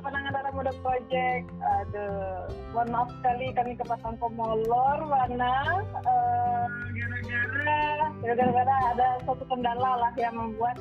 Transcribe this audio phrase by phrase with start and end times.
[0.00, 1.46] penangan darah muda project.
[1.60, 6.64] Aduh, mohon maaf sekali kami kepasang komolor mana eh,
[8.22, 10.78] gara-gara gara-gara ada suatu kendala lah yang membuat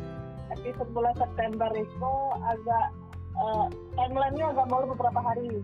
[0.54, 2.14] episode bulan September itu
[2.48, 2.88] agak
[3.38, 3.66] eh,
[3.98, 5.62] timelinenya agak molor beberapa hari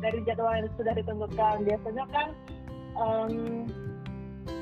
[0.00, 1.56] dari jadwal yang sudah ditentukan.
[1.64, 2.26] Biasanya kan
[2.96, 3.32] em,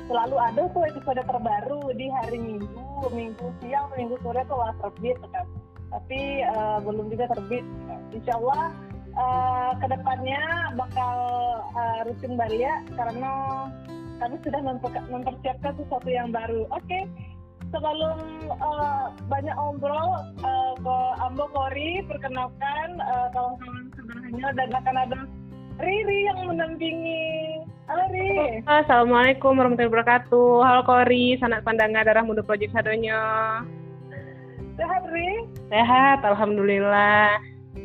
[0.09, 5.17] selalu ada tuh episode terbaru di hari Minggu, Minggu siang, Minggu sore tuh lah terbit
[5.31, 5.47] kan.
[5.89, 7.65] Tapi eh, belum juga terbit.
[8.09, 8.73] Insya Allah
[9.13, 10.43] eh, ke depannya
[10.77, 11.17] bakal
[11.77, 13.31] eh, rutin balik karena
[14.19, 16.67] kami sudah memper- mempersiapkan sesuatu yang baru.
[16.73, 17.07] Oke,
[17.69, 18.17] sebelum
[18.49, 20.09] eh, banyak ngobrol
[20.41, 25.19] eh, ke Ambo Kori, perkenalkan eh, kawan-kawan sebenarnya dan akan ada
[25.79, 27.63] Riri yang mendampingi.
[27.87, 28.59] Halo Riri.
[28.67, 30.51] Assalamualaikum warahmatullahi wabarakatuh.
[30.59, 33.15] Halo Kori, sanak pandangan darah muda project sadonya.
[34.75, 35.47] Sehat Riri?
[35.71, 37.39] Sehat, alhamdulillah.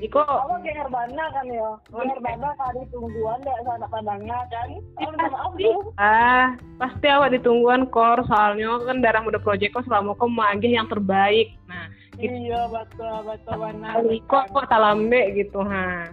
[0.04, 1.70] Iko, Kamu kayak Herbana kan ya?
[1.88, 4.68] Herbana kali tungguan deh sana pandangnya kan?
[5.00, 5.52] Oh, maaf
[5.96, 10.84] ah, pasti awak ditungguan kor, soalnya kan darah muda project kok selama kau manggih yang
[10.92, 11.56] terbaik.
[11.64, 11.88] Nah,
[12.20, 13.92] kita Iya betul betul benar.
[13.96, 16.12] kali kok kok talambe gitu, ha.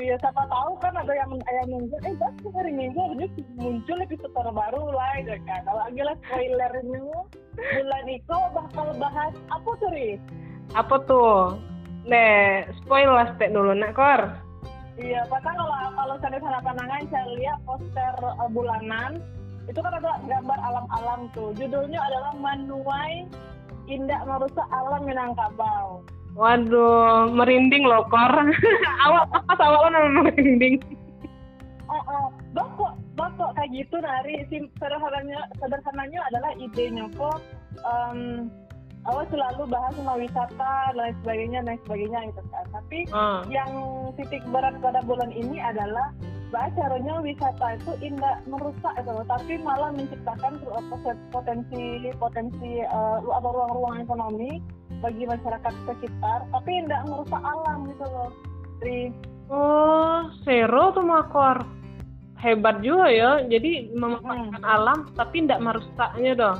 [0.00, 2.00] Iya siapa tahu kan ada yang yang nunggu.
[2.08, 3.28] Eh pasti hari Minggu ini
[3.60, 5.60] muncul episode terbaru lah gitu kan.
[5.68, 7.04] Kalau lagi lah spoilernya
[7.52, 10.16] bulan itu bakal bahas apa tuh Riri?
[10.72, 11.60] Apa tuh?
[12.10, 14.34] Nih, spoil lah stek dulu nak kor.
[14.98, 19.22] Iya, bahkan kalau kalau saya sana pandangan saya lihat poster uh, bulanan
[19.70, 21.54] itu kan ada gambar alam-alam tuh.
[21.54, 23.30] Judulnya adalah Manuai
[23.86, 26.02] Indah Merusak Alam Minangkabau.
[26.34, 28.34] Waduh, merinding loh kor.
[29.06, 30.82] awak pas awak lo merinding.
[31.86, 32.26] Oh, oh.
[32.50, 34.42] Bapak, bapak kayak gitu nari.
[34.50, 37.38] Sederhananya, sederhananya adalah idenya kok.
[37.86, 38.50] Um,
[39.08, 42.64] awal selalu bahas tentang wisata dan lain sebagainya, dan lain sebagainya gitu kan.
[42.74, 43.40] Tapi Ah.
[43.48, 43.72] yang
[44.20, 46.12] titik berat pada bulan ini adalah
[46.50, 50.82] bahwa caranya wisata itu indah merusak itu loh, tapi malah menciptakan uh,
[51.30, 54.58] potensi potensi uh, atau ruang-ruang ekonomi
[54.98, 58.30] bagi masyarakat sekitar, tapi tidak merusak alam gitu loh.
[58.82, 59.14] Tri.
[59.50, 61.62] Oh, Zero tuh makor.
[62.38, 63.30] Hebat juga ya.
[63.44, 66.58] Jadi memanfaatkan alam tapi tidak merusaknya dong.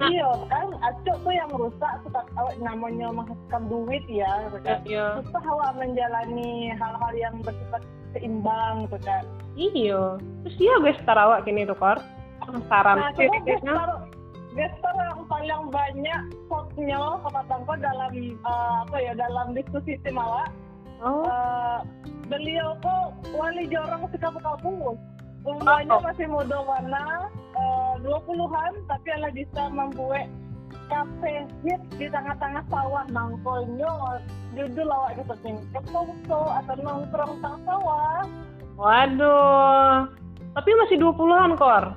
[0.00, 4.78] Iya kan, acuk tuh yang merusak suka awak namanya menghasilkan duit ya, gitu kan.
[4.88, 5.20] Iya.
[5.20, 7.84] Susah awak menjalani hal-hal yang bersifat
[8.16, 9.24] seimbang gitu kan.
[9.60, 10.16] Iya.
[10.46, 12.00] Terus iya gue setar awak gini tuh kor.
[12.40, 13.12] Penasaran Nah,
[14.50, 20.50] gestar yang paling banyak spotnya kata Tangko dalam eh, apa ya dalam diskusi tim awak.
[21.00, 21.78] Oh, Eh,
[22.28, 24.98] beliau kok wali jorong sekapu-kapu.
[25.40, 26.04] Umurnya Oh.
[26.04, 30.28] masih muda warna eh, 20-an tapi Allah bisa membuat
[30.90, 34.20] kafe hit di tengah-tengah sawah nangkolnya
[34.58, 38.26] judul awak gitu nih ketungso atau nongkrong tang sawah
[38.76, 40.08] waduh.
[40.50, 41.94] Tapi masih 20-an kor.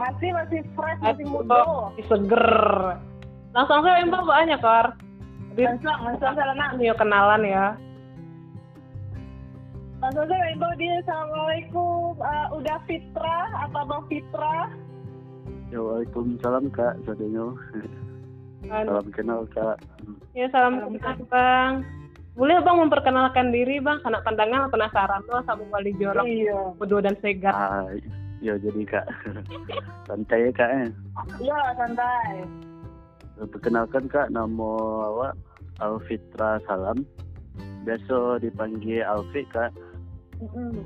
[0.00, 2.56] masih masih fresh masih muda masih seger.
[3.52, 4.86] Langsung saya mbak banyak kor.
[5.52, 7.66] Di langsung langsung saya nak kenalan ya.
[10.00, 13.38] Langsung saya imbau dia assalamualaikum Eh, udah Fitra
[13.68, 14.56] atau bang Fitra
[15.70, 17.54] Ya, Waalaikumsalam Kak, sadenya.
[18.66, 18.90] Aduh.
[18.90, 19.78] Salam kenal Kak.
[20.34, 21.86] Ya salam kenal bang.
[22.34, 27.14] Boleh bang memperkenalkan diri bang, sanak pandangan penasaran tuh sama wali jorok, iya bodoh dan
[27.22, 27.54] segar.
[27.54, 27.86] Ah,
[28.42, 29.06] ya jadi Kak.
[30.10, 30.90] Santai ya Kak eh.
[31.38, 32.42] iya santai
[33.38, 34.70] Perkenalkan Kak, nama
[35.06, 35.38] awak
[35.78, 37.06] Alfitra Salam.
[37.86, 39.70] Biasa dipanggil Alfi Kak.
[40.40, 40.80] Mm-mm.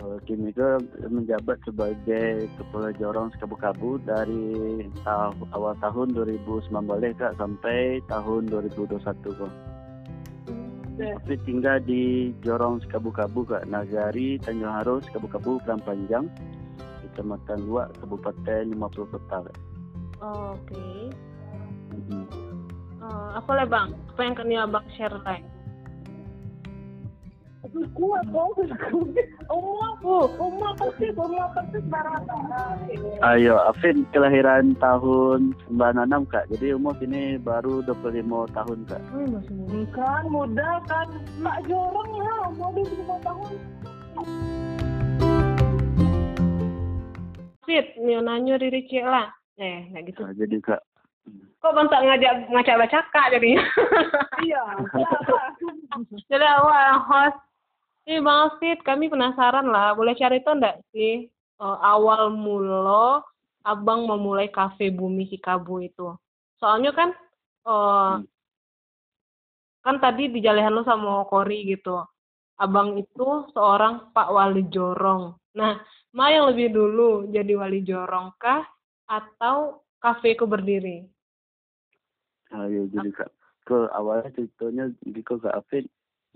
[0.00, 0.80] Eh, Kini ke
[1.12, 6.72] menjabat sebagai Kepala Jorong Sekabu-Kabu dari tahu, awal tahun 2019
[7.20, 9.52] Kak sampai tahun 2021 Kak.
[11.00, 11.08] Oke.
[11.20, 16.24] Tapi tinggal di Jorong Sekabu-Kabu Kak, Nagari, Tanjung Haru, Sekabu-Kabu, Pelang Panjang,
[17.04, 19.56] Kecamatan Luak, Kabupaten 50 Kota Kak.
[20.24, 21.12] Oh, Oke.
[21.92, 22.24] Mhm.
[23.04, 23.88] Oh, apa lah bang?
[24.16, 25.44] Apa yang kena abang share like?
[27.92, 28.24] Kuat
[33.20, 39.00] Ayo, Afin kelahiran tahun 96 Kak, jadi umur sini baru 25 tahun Kak.
[39.12, 39.92] Oh, masih muda.
[39.92, 41.08] kan muda kan
[41.44, 43.52] mak jorong ya umur 25 tahun
[47.68, 49.28] Fit, nanya diri cek lah.
[49.60, 50.24] Eh, nggak gitu.
[50.24, 50.80] Nah, jadi Kak,
[51.60, 53.60] Kok bang tak ngajak ngajak baca kak jadinya?
[54.48, 54.64] iya
[56.32, 57.49] Jadi awal host.
[58.10, 59.94] Ih bang Fit, kami penasaran lah.
[59.94, 61.30] Boleh cari tahu nggak sih
[61.62, 63.22] eh, awal mula
[63.62, 66.18] abang memulai kafe Bumi Hikabu itu?
[66.58, 67.14] Soalnya kan
[67.70, 68.26] eh, Hmm.
[69.86, 72.02] kan tadi di Jalehan lu sama Kori gitu.
[72.60, 75.32] Abang itu seorang Pak Wali Jorong.
[75.56, 75.80] Nah,
[76.10, 78.66] Ma yang lebih dulu jadi wali jorong kah
[79.06, 81.06] atau kafe ku berdiri?
[82.50, 83.30] Ya, jadi kak
[83.62, 85.86] ke awalnya ceritanya di ke kafe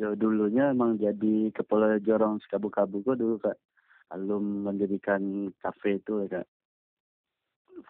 [0.01, 3.59] ya dulunya emang jadi kepala jorong sekabu-kabu kok dulu kak.
[4.13, 6.47] Alum mendirikan kafe itu ya kak.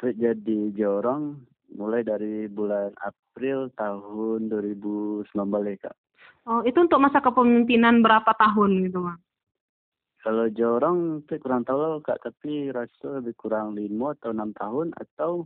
[0.00, 1.38] Fred jadi jorong
[1.74, 5.28] mulai dari bulan April tahun 2019
[5.70, 5.96] ya kak.
[6.44, 9.20] Oh, itu untuk masa kepemimpinan berapa tahun gitu, Bang?
[10.24, 15.44] Kalau jorong saya kurang tahu kak, tapi rasa lebih kurang lima atau enam tahun atau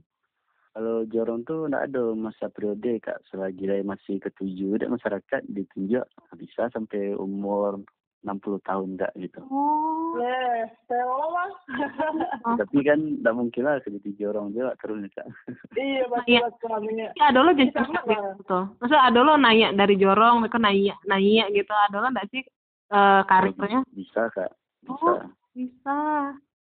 [0.79, 6.07] kalau jorong tuh tidak ada masa periode kak selagi dia masih ketujuh dan masyarakat ditunjuk
[6.39, 7.83] bisa sampai umur
[8.23, 9.43] 60 tahun tak gitu.
[9.51, 10.15] Oh.
[10.15, 11.51] Oh.
[12.63, 15.27] Tapi kan tidak mungkin lah jadi jorong juga terus kak.
[15.75, 16.47] Iya, Iya.
[16.47, 17.11] betul kami.
[17.19, 18.07] Ya, ada lo jadi nggak?
[18.39, 18.61] gitu.
[18.79, 21.75] Masa ada lo naik dari jorong, mereka naik naik gitu.
[21.75, 22.47] Ada lo enggak sih
[22.95, 23.83] eh karirnya?
[23.91, 24.55] Bisa kak,
[24.87, 24.95] bisa.
[24.95, 25.27] Oh.
[25.59, 25.99] Bisa.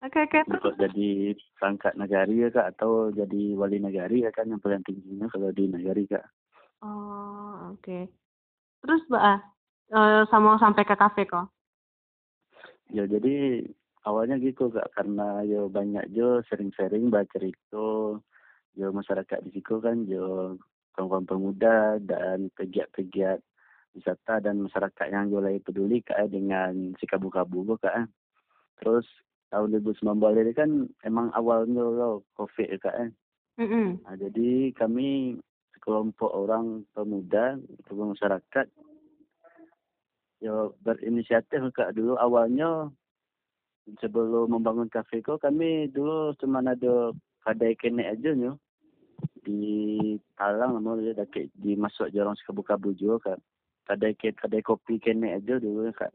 [0.04, 0.38] Oke, oke.
[0.44, 4.84] Terus Untuk jadi perangkat negari ya kak atau jadi wali negari ya kan yang paling
[4.84, 6.28] tingginya kalau di negari kak.
[6.84, 8.12] Oh, oke.
[8.84, 11.48] Terus, Mbak, eh sama sampai ke kafe kok.
[12.92, 13.64] Ya jadi
[14.04, 18.20] awalnya gitu kak karena yo banyak jo sering-sering baca cerita
[18.76, 20.60] yo masyarakat di situ kan yo
[20.92, 23.40] kawan-kawan pemuda dan pegiat-pegiat
[23.96, 28.04] wisata dan masyarakat yang mulai peduli kak dengan si kabu-kabu kak.
[28.84, 29.08] Terus
[29.54, 30.70] tahun 2019 ini kan
[31.06, 33.14] emang awalnya lo covid ya kak.
[33.54, 35.38] Mm Nah, jadi kami
[35.78, 37.54] sekelompok orang pemuda
[37.86, 38.66] atau masyarakat
[40.42, 42.18] ya berinisiatif kak dulu.
[42.18, 42.90] Awalnya
[44.02, 47.14] sebelum membangun kafe kok kami dulu cuma ada
[47.46, 48.58] kedai kenek aja nyo.
[49.44, 53.38] Di Talang nama dia dekat di masuk Jorong Sekabu-Kabu juga kak
[53.84, 56.10] kedai ke- kedai kopi kenek aja dulu kak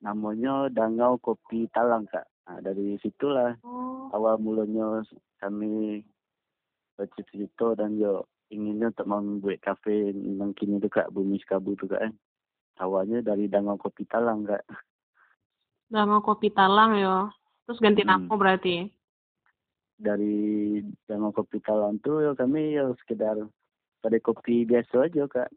[0.00, 4.08] namanya Dangau Kopi Talang kak nah, dari situlah Oh.
[4.10, 5.02] awal mulanya
[5.36, 6.00] kami
[6.94, 12.00] bercerita dan yo inginnya untuk membuat kafe yang kini tu kak bumi sekabu tu kak
[12.00, 12.12] kan
[12.78, 14.62] awalnya dari dangau kopi talang kak
[15.88, 17.32] Udah mau kopi talang yo.
[17.64, 18.24] Terus ganti Hmm.
[18.24, 18.88] nama berarti.
[19.96, 23.34] dari dangau kopi talang tu yo kami yo sekedar
[23.98, 25.50] pada kopi biasa aja kak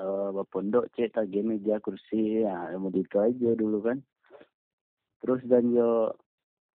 [0.00, 2.44] uh, pondok cek tagi meja kursi.
[2.44, 3.98] Ya mau itu aja dulu kan.
[5.20, 6.14] Terus dan yo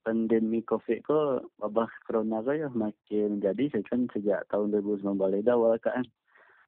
[0.01, 5.77] pandemi covid ko wabah corona ko ya makin jadi kan sejak tahun 2019 dah awal
[5.77, 6.05] kan.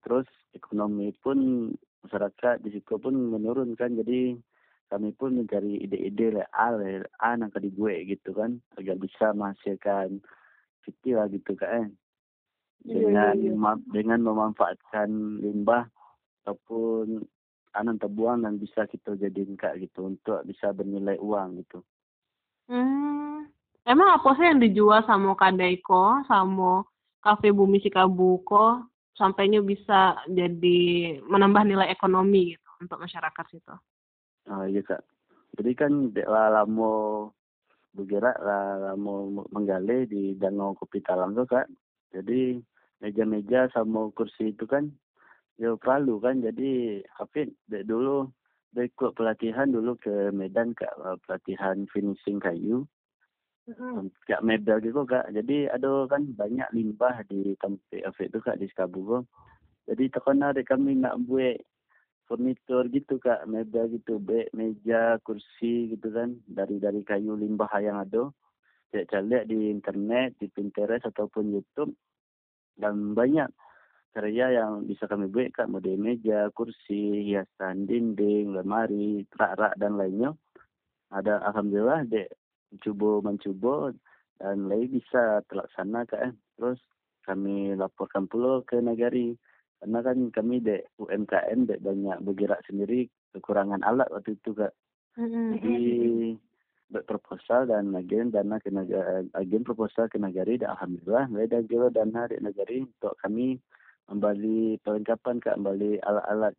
[0.06, 1.72] Terus ekonomi pun
[2.06, 3.98] masyarakat di situ pun menurun kan.
[3.98, 4.38] Jadi
[4.92, 8.62] kami pun mencari ide-ide lah A lah A yang di gue gitu kan.
[8.78, 10.22] Agar bisa menghasilkan
[10.86, 11.90] fiti lah gitu kan.
[12.84, 13.56] Iya, dengan iya, iya.
[13.56, 15.10] ma- dengan memanfaatkan
[15.40, 15.88] limbah
[16.44, 17.24] ataupun
[17.74, 21.81] anan terbuang dan bisa kita jadiin kak gitu untuk bisa bernilai uang gitu
[22.68, 23.51] Hmm.
[23.84, 26.88] Emang apa sih yang dijual sama Kadaiko, sama
[27.19, 28.88] Cafe Bumi Sikabuko,
[29.19, 33.75] sampainya bisa jadi menambah nilai ekonomi gitu untuk masyarakat situ.
[34.48, 35.04] Ah iya kak.
[35.60, 37.30] Jadi kan dek lah lamo
[37.94, 41.68] bergerak lah lamo menggali di danau kopi talang tuh kak.
[42.16, 42.56] Jadi
[43.04, 44.88] meja-meja sama kursi itu kan
[45.57, 46.42] ya perlu kan.
[46.42, 48.30] Jadi Hafid dek dulu
[48.74, 52.86] dia ikut pelatihan dulu ke Medan kak eh, pelatihan finishing kayu.
[54.28, 55.30] Kak mebel gitu kak.
[55.31, 59.24] Jadi ada kan banyak limbah di tempat Hafid itu kak di Sekabugo.
[59.88, 61.60] Jadi terkena dek kami nak buat
[62.28, 68.00] furnitur gitu kak mebel gitu beg meja kursi gitu kan dari dari kayu limbah yang
[68.00, 68.31] ada
[68.94, 71.98] saya cari di internet di Pinterest ataupun YouTube
[72.78, 73.50] dan banyak
[74.14, 80.38] karya yang bisa kami buat kak model meja kursi hiasan dinding lemari rak-rak dan lainnya.
[81.10, 82.30] Ada alhamdulillah dek
[82.70, 83.74] mencoba mencoba
[84.38, 86.34] dan lain bisa terlaksana kak eh.
[86.58, 86.80] terus
[87.26, 89.34] kami laporkan pula ke negari
[89.82, 94.74] karena kan kami dek UMKM dek banyak bergerak sendiri kekurangan alat waktu itu kak.
[95.18, 95.78] Jadi
[96.94, 101.90] buat proposal dan agen dana ke negara agen proposal ke negari dan alhamdulillah dan juga
[101.90, 103.58] dana di negari untuk kami
[104.07, 106.54] kembali perlengkapan kak kembali alat-alat.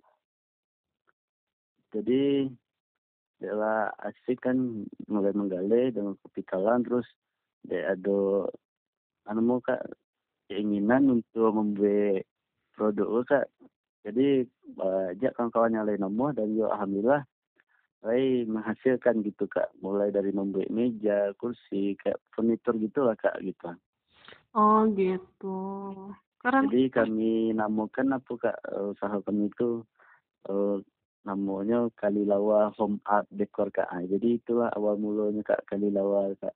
[1.94, 2.48] Jadi
[3.44, 7.04] adalah asik kan mulai menggali dengan kopi talang terus
[7.66, 8.48] dek ada
[9.28, 9.84] anu mau kak
[10.48, 12.24] keinginan untuk membuat
[12.72, 13.46] produk kak.
[14.04, 14.44] Jadi
[14.76, 17.22] banyak kawan-kawan yang lain nomor dan juga alhamdulillah
[18.04, 19.72] saya menghasilkan gitu kak.
[19.80, 23.72] Mulai dari membuat meja kursi kayak furnitur gitu lah kak gitu.
[24.52, 25.56] Oh gitu.
[26.44, 26.68] Keren.
[26.68, 29.80] jadi kami namakan apa kak eh, usaha kami itu
[30.52, 30.76] uh,
[31.24, 33.88] namanya Kalilawa Home Art Decor kak.
[33.88, 36.52] Ah, jadi itulah awal mulanya kak Kalilawa kak.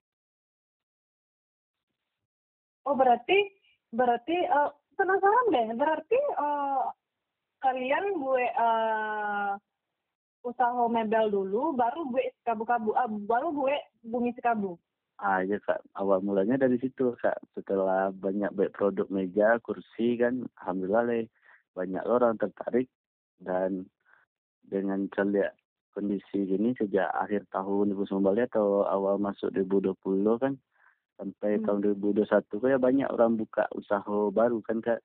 [2.84, 3.48] Oh berarti
[3.88, 5.68] berarti uh, penasaran deh.
[5.72, 6.92] Berarti uh,
[7.64, 9.56] kalian gue uh,
[10.44, 14.76] usaha mebel dulu, baru gue kabu-kabu, uh, baru gue bumi sekabu.
[15.18, 17.42] Ah ya kak, awal mulanya dari situ kak.
[17.58, 21.20] Setelah banyak baik produk meja, kursi kan, alhamdulillah le,
[21.74, 22.86] banyak orang tertarik
[23.42, 23.86] dan
[24.66, 25.58] dengan celiak
[25.94, 29.98] kondisi gini sejak akhir tahun 2019 atau awal masuk 2020
[30.38, 30.54] kan
[31.18, 31.64] sampai hmm.
[31.66, 35.02] tahun 2021 kayak banyak orang buka usaha baru kan kak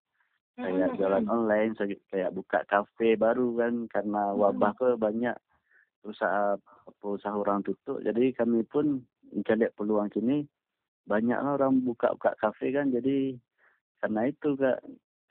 [0.53, 0.97] kayak hmm.
[1.01, 1.73] jualan online
[2.13, 4.37] kayak buka kafe baru kan karena hmm.
[4.37, 5.33] wabah ke banyak
[6.05, 6.61] usaha
[7.01, 9.01] usaha orang tutup jadi kami pun
[9.33, 10.45] mencari peluang sini
[11.03, 13.35] banyak orang buka buka kafe kan jadi
[13.99, 14.79] karena itu kak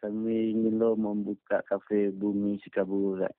[0.04, 3.32] kami ingin lo membuka kafe bumi Sikabu kak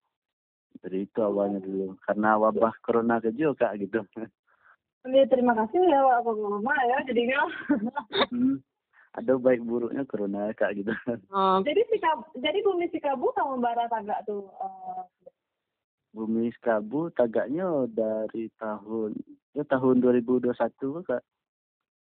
[0.82, 4.02] jadi itu awalnya dulu karena wabah corona ke kak gitu
[5.04, 7.44] Ya, terima kasih ya Pak Mama ya jadinya.
[8.32, 8.56] hmm.
[9.20, 10.96] Ada baik buruknya corona kak gitu.
[11.28, 11.60] Oh.
[11.60, 11.84] Jadi
[12.40, 14.48] jadi Bumi Sikabu sama Bara Tagak tuh.
[14.64, 15.04] Uh...
[16.14, 19.18] Bumi Sikabu tagaknya dari tahun
[19.58, 20.54] ya tahun 2021
[21.10, 21.24] kak.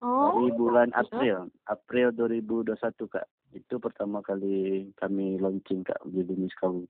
[0.03, 0.35] Oh.
[0.35, 2.75] Dari bulan April, April 2021
[3.07, 3.27] kak.
[3.55, 6.83] Itu pertama kali kami launching kak di Bumi Sikabu.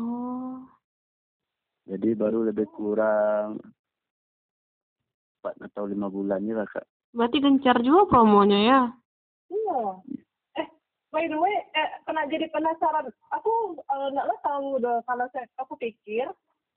[0.00, 0.64] Oh.
[1.84, 3.60] Jadi baru lebih kurang
[5.40, 6.88] empat atau lima bulan lah kak.
[7.12, 8.80] Berarti gencar juga promonya ya?
[9.48, 9.84] Iya.
[11.08, 13.08] Eh, by the way, eh, pernah jadi penasaran.
[13.32, 16.28] Aku uh, nggak tahu deh kalau saya, aku pikir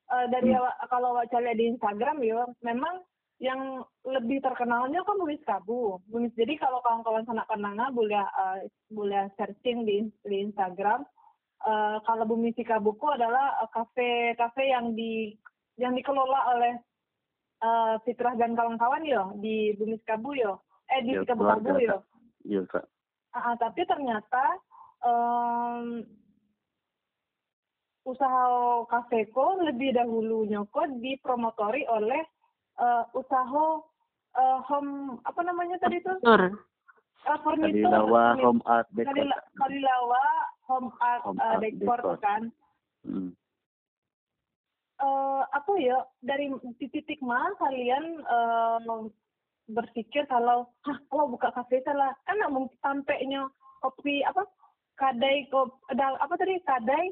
[0.07, 0.88] uh, dari hmm.
[0.88, 3.03] kalau lihat di Instagram ya, memang
[3.41, 6.00] yang lebih terkenalnya kan Bumis Kabu.
[6.07, 11.03] Bumis, jadi kalau kawan-kawan sanak kenanga boleh uh, boleh searching di, di Instagram.
[11.61, 15.38] Uh, kalau Bumi Sikabuku adalah kafe uh, kafe yang di
[15.77, 16.73] yang dikelola oleh
[17.61, 22.01] uh, Fitrah dan kawan-kawan yo di Bumi Sekabu yo eh di Sekabu Kabu yo
[22.41, 22.85] iya kak
[23.35, 24.45] uh, tapi ternyata
[25.05, 26.03] um,
[28.07, 28.45] usaha
[28.89, 32.21] kafeko lebih dahulu nyokot dipromotori oleh
[32.81, 33.65] uh, usaha
[34.35, 36.11] uh, home apa namanya tadi itu
[37.21, 37.85] Uh, furniture.
[37.85, 39.13] Kalilawa Home Art Decor.
[39.53, 40.25] Kalilawa
[40.65, 42.50] Home Art, home art uh, decor, decor kan.
[43.05, 43.38] Hmm
[45.01, 49.09] uh, apa ya dari titik mana kalian uh,
[49.70, 53.46] berpikir kalau hah kalau buka kafe salah kan nggak mungkin sampainya
[53.82, 54.46] kopi apa
[54.98, 57.06] kadai kopi apa tadi kadai?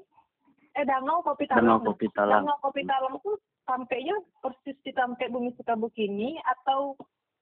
[0.77, 5.29] Eh dangau kopi talang dangau kopi talang dangau kopi talang tuh sampainya persis di sampai
[5.29, 6.93] bumi Sukabumi atau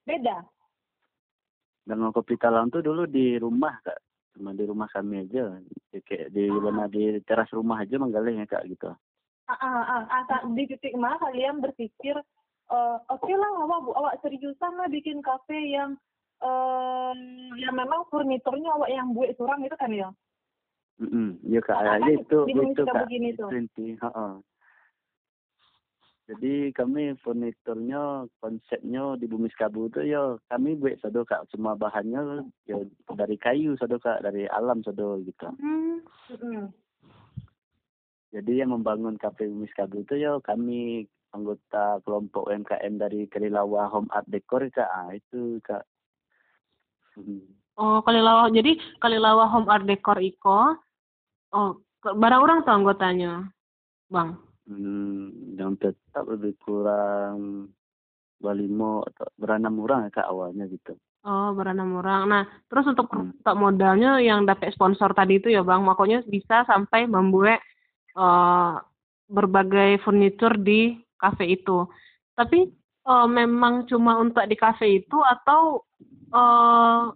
[0.08, 0.44] beda?
[1.84, 4.00] Dangau kopi talang tuh dulu di rumah kak.
[4.36, 5.60] Cuma di rumah kami aja.
[6.04, 6.60] Kayak di ah.
[6.60, 8.92] mana di teras rumah aja menggalihnya kak gitu.
[9.48, 12.20] Ah, ah, ah, di titik mana kalian berpikir
[12.72, 15.96] uh, oke okay lah awak awak seriusan lah bikin kafe yang
[16.44, 17.12] uh,
[17.58, 20.08] yang memang furniturnya awak yang buat surang itu kan ya
[21.02, 21.28] mm -hmm.
[21.48, 23.50] ya kak nah, kan itu itu kak begini tuh.
[26.28, 32.44] jadi kami furniturnya konsepnya di bumi Sekabu itu ya kami buat sado kak semua bahannya
[32.68, 32.76] ya
[33.16, 36.04] dari kayu sado kak dari alam sado gitu mm
[36.36, 36.64] -hmm.
[38.28, 44.26] Jadi yang membangun kafe Miskabu itu ya kami anggota kelompok UMKM dari Kalilawa Home Art
[44.28, 44.88] Decor kak.
[44.88, 45.84] Ah, itu kak.
[47.18, 47.44] Hmm.
[47.78, 50.74] Oh Kalilawa, jadi Kalilawa Home Art Decor Iko.
[51.54, 53.48] Oh, berapa orang tuh anggotanya,
[54.12, 54.36] bang?
[54.68, 57.72] Hmm, yang tetap lebih kurang
[58.38, 60.94] lima atau berenam orang ya kak awalnya gitu.
[61.26, 62.30] Oh, berenam orang.
[62.30, 63.42] Nah, terus untuk hmm.
[63.58, 67.58] modalnya yang dapat sponsor tadi itu ya bang, makanya bisa sampai membuat
[68.14, 68.78] uh,
[69.28, 71.84] berbagai furniture di kafe itu.
[72.38, 72.70] Tapi
[73.04, 75.82] uh, memang cuma untuk di kafe itu atau
[76.32, 77.10] uh,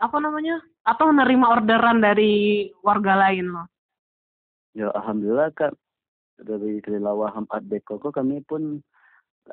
[0.00, 0.60] apa namanya?
[0.80, 3.68] Atau menerima orderan dari warga lain loh?
[4.72, 5.76] Ya alhamdulillah kak
[6.40, 8.80] dari Kelilawah Art Deko kami pun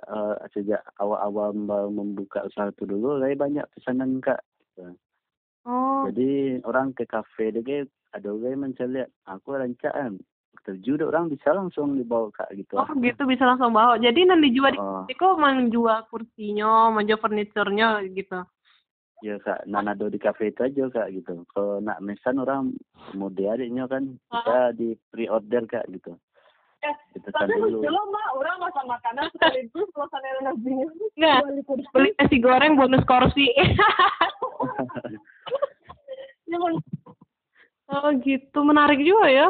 [0.07, 1.51] uh, sejak awal-awal
[1.91, 4.39] membuka usaha itu dulu, saya banyak pesanan kak.
[5.67, 6.07] Oh.
[6.07, 7.83] Jadi orang ke kafe dia
[8.15, 10.15] ada orang mencari aku rancak kan
[10.65, 14.73] terjun orang bisa langsung dibawa kak gitu oh gitu bisa langsung bawa jadi nanti dijual
[14.77, 15.03] oh.
[15.05, 18.41] di kok menjual kursinya menjual furniturnya gitu
[19.25, 22.73] ya kak nanado di kafe itu aja kak gitu kalau nak mesan orang
[23.17, 26.17] mau adiknya kan bisa di pre order kak gitu
[26.85, 27.81] Eh, gitu tapi dulu.
[27.81, 30.69] dulu mah orang masak makanan sekaligus suasana nasi.
[31.17, 31.41] Enggak,
[31.89, 33.49] beli nasi goreng bonus kursi.
[37.89, 39.49] oh gitu, menarik juga ya.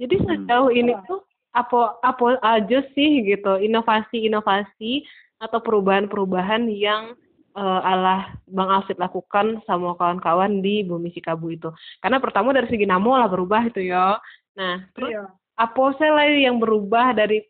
[0.00, 0.26] Jadi Hmm.
[0.26, 1.04] sejauh ini Iya.
[1.04, 1.20] tuh
[1.52, 5.04] apa apa aja sih gitu inovasi-inovasi
[5.38, 7.12] atau perubahan-perubahan yang
[7.50, 11.66] eh, alah Bang Alfred lakukan sama kawan-kawan di Bumi Sikabu itu.
[11.98, 14.14] Karena pertama dari segi namo lah berubah itu ya.
[14.54, 15.26] Nah, terus Iya.
[15.58, 17.42] apa sih yang berubah dari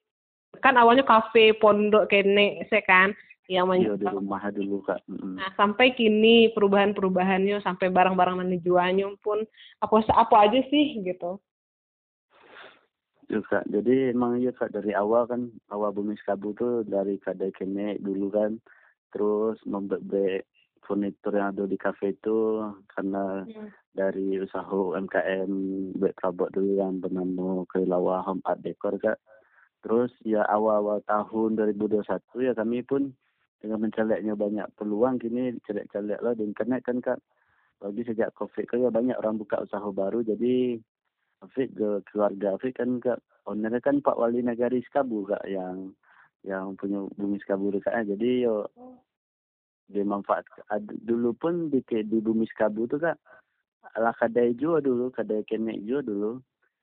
[0.64, 3.08] kan awalnya kafe pondok kene saya kan
[3.44, 5.04] yang Iya di menjual rumah dulu kak.
[5.04, 5.36] Mm-mm.
[5.36, 9.44] Nah, sampai kini perubahan-perubahannya sampai barang-barang yang dijualnya pun
[9.84, 11.36] apa apa aja sih gitu.
[13.30, 13.64] Iya kak.
[13.70, 18.26] Jadi emang iya kak dari awal kan awal bumi skabu tuh dari kadai kene dulu
[18.34, 18.58] kan.
[19.14, 20.42] Terus membeli
[20.82, 22.58] furnitur yang ada di kafe itu
[22.90, 23.46] karena
[23.94, 25.50] dari usaha UMKM
[25.94, 29.22] Bek Prabot dulu yang bernama Kelilawar Home Art Decor kak.
[29.86, 32.02] Terus ya awal-awal tahun 2021
[32.42, 33.14] ya kami pun
[33.62, 37.22] dengan menceleknya banyak peluang kini celek-celek lah di internet kan kak.
[37.78, 40.82] Lagi sejak covid kan ya banyak orang buka usaha baru jadi
[41.40, 43.18] Afid ke keluarga Afid kan kak
[43.48, 45.96] ownernya kan Pak Wali Nagari Skabu kak yang
[46.44, 48.68] yang punya bumi Skabu dekatnya jadi yo
[49.90, 50.46] dia manfaat.
[50.86, 53.18] Dulu pun di di bumi Skabu tuh kak
[53.96, 56.32] ala kadai juga dulu kadai kenek juga dulu.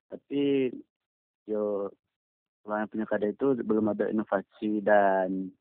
[0.09, 0.73] Tapi
[1.47, 1.93] yo
[2.67, 5.53] orang yang punya kadai itu belum ada inovasi dan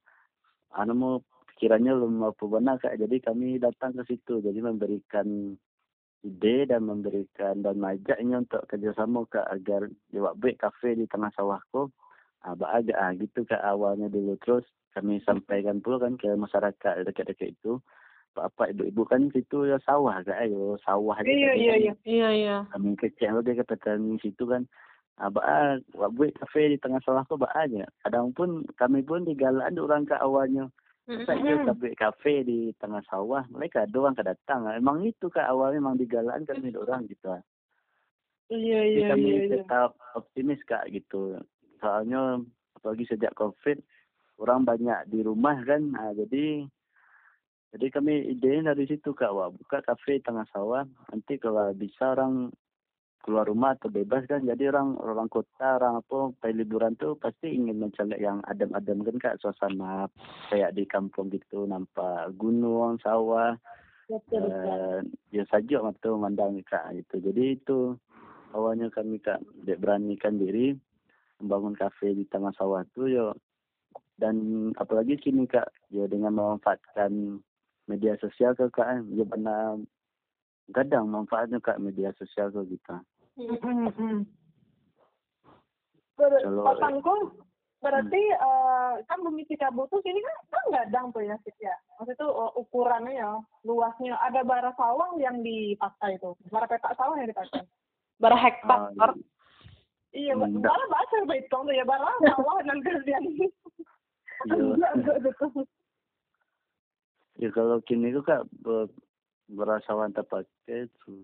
[0.74, 1.14] anu mau
[1.54, 2.96] pikirannya belum apa benar kak.
[2.98, 5.54] Jadi kami datang ke situ jadi memberikan
[6.26, 11.86] ide dan memberikan dan mengajaknya untuk kerjasama kak agar buat baik kafe di tengah sawahku
[12.42, 17.54] ah agak ah gitu kak awalnya dulu terus kami sampaikan pula kan ke masyarakat dekat-dekat
[17.54, 17.78] itu
[18.36, 21.56] apa ibu-ibu kan situ ya sawah kak ayo sawah aja Iya, kan.
[21.56, 21.92] iya, iya.
[22.04, 22.56] Iya iya.
[22.74, 24.66] kami kecil dia katakan di situ kan
[25.16, 29.78] ah bah buat baik kafe di tengah sawahku bah aja kadang pun kami pun digalaan
[29.80, 30.68] orang ke awalnya
[31.06, 34.66] Masa dia sampai kafe di tengah sawah, mereka ada orang kedatang.
[34.74, 37.30] Emang itu kak awalnya emang digalaan kami orang gitu.
[38.50, 39.50] Iya, Jadi iya, kami iya, iya.
[39.62, 41.38] tetap optimis kak gitu.
[41.78, 42.42] Soalnya
[42.74, 43.78] apalagi sejak covid
[44.42, 46.66] orang banyak di rumah kan, nah, jadi
[47.70, 50.82] jadi kami idenya dari situ kak, wah buka kafe di tengah sawah.
[51.12, 52.50] Nanti kalau bisa orang
[53.26, 57.50] keluar rumah atau bebas kan, jadi orang orang kota orang apa pai liburan tuh pasti
[57.50, 59.36] ingin mencari yang adem-adem kan kak.
[59.42, 60.06] Suasana
[60.54, 63.58] kayak di kampung gitu nampak gunung sawah
[64.06, 67.18] Betul, dan ya saja mata memandang kak gitu.
[67.18, 67.98] Jadi itu
[68.54, 70.78] awalnya kami kak beranikan diri
[71.42, 73.26] membangun kafe di tengah sawah tuh yo.
[74.14, 77.42] Dan apalagi kini kak ya dengan memanfaatkan
[77.90, 79.82] media sosial ke kak ya benar
[80.74, 82.98] kadang manfaatnya kak media sosial ke kita
[86.16, 87.16] Ber- Kalau- Patangku
[87.76, 91.76] berarti eh, kan bumi Cikabu tuh sini kan kan gadang tuh ya Sip, ya.
[92.00, 93.30] Maksudnya tuh eh, ukurannya ya,
[93.62, 96.32] luasnya ada bara sawah yang dipakai itu.
[96.48, 97.62] Bara petak sawah yang dipakai.
[98.16, 98.90] Bara hektar.
[100.16, 103.22] Iya, Hmm, bara bahasa betul tuh ya bara sawah dan kalian.
[103.28, 103.48] Iya.
[104.48, 105.50] Enggak, enggak betul.
[107.36, 108.88] ya kalau kini tuh kak be-
[109.46, 111.20] berasawan terpakai tuh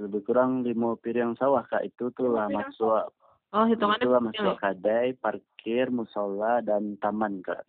[0.00, 3.12] lebih kurang lima piring sawah kak itu tuh lah masuk
[3.50, 4.62] Oh, hitungannya itu lah masuk ya?
[4.62, 7.66] kadai parkir musola dan taman kak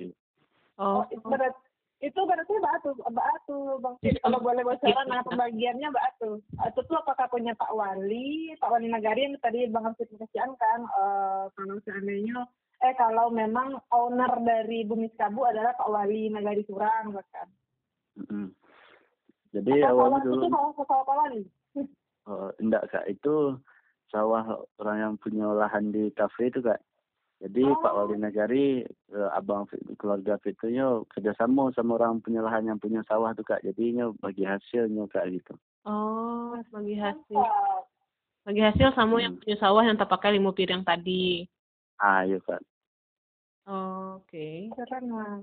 [0.80, 3.94] Oh, Oh, itu berarti itu berarti batu, batu bang.
[4.26, 6.42] Kalau boleh bocoran, nah pembagiannya batu.
[6.66, 10.82] Itu tuh apakah punya Pak Wali, Pak Wali Nagari yang tadi Bang Alfred kasihan kan,
[10.82, 12.50] eh, kalau seandainya,
[12.82, 17.48] eh kalau memang owner dari Bumi Skabu adalah Pak Wali Nagari Surang, bahkan.
[18.18, 18.50] Mm-mm.
[19.54, 21.42] jadi Atau awalnya dulu sawah Pak Wali.
[22.28, 23.58] Oh, enggak kak itu
[24.12, 24.44] sawah
[24.78, 26.82] orang yang punya lahan di kafe itu kak
[27.42, 27.82] jadi Oh.
[27.82, 29.66] Pak Wali Nagari eh, abang
[29.98, 35.10] keluarga Fitunya kerjasama sama orang punya lahan yang punya sawah tuh kak jadinya bagi hasilnya
[35.10, 35.54] kak gitu
[35.86, 37.42] oh, bagi hasil.
[38.42, 39.42] Bagi hasil sama yang Hmm.
[39.42, 41.46] punya sawah yang terpakai lima piring tadi.
[42.02, 42.62] ah iya kak
[43.70, 44.74] Oh, Oke.
[44.74, 45.38] keren lah.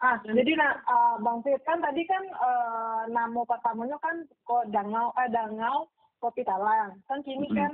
[0.00, 5.12] Ah, jadi nah, eh, Bang Fit kan tadi kan eh, namo pertamanya kan kok dangau,
[5.20, 5.92] eh dangau
[6.24, 6.96] kopi talang.
[7.04, 7.58] Kan kini Mm-mm.
[7.60, 7.72] kan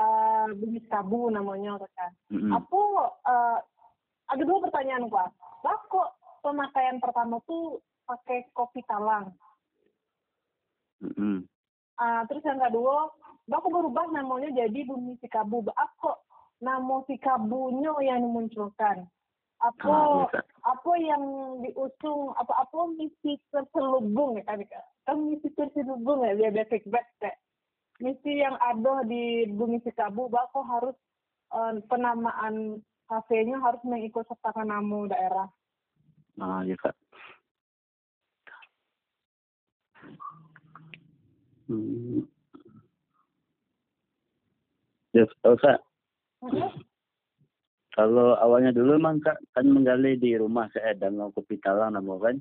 [0.00, 2.10] eh Bumi Skabu namanya kan.
[2.32, 2.56] Mm-mm.
[2.56, 3.58] Aku eh,
[4.32, 5.28] ada dua pertanyaan Pak.
[5.60, 6.08] Lah kok
[6.40, 9.36] pemakaian pertama tuh pakai kopi talang.
[11.04, 11.44] Mm-mm.
[12.00, 13.12] Ah, terus yang kedua,
[13.44, 15.68] kok berubah namanya jadi Bumi Sikabu.
[16.00, 16.16] Kok
[16.64, 19.04] nama Sikabunya yang dimunculkan.
[19.62, 20.26] Apa Ah,
[20.74, 21.22] apa yang
[21.62, 24.86] diusung apa apa misi terselubung ya kan Kak?
[25.06, 27.38] kan misi terselubung ya biar feedback kayak
[28.02, 30.96] misi yang ada di Bumi Sikabu bahwa harus
[31.54, 35.48] eh, penamaan kafenya harus mengikut sertakan nama daerah
[36.40, 36.96] Ah, iya kak.
[41.68, 42.24] Hmm.
[45.12, 45.84] Ya, oh, kak.
[46.40, 46.91] Mhm.
[47.92, 52.40] Kalau awalnya dulu emang kak kan menggali di rumah saya dan kopi talang namo kan.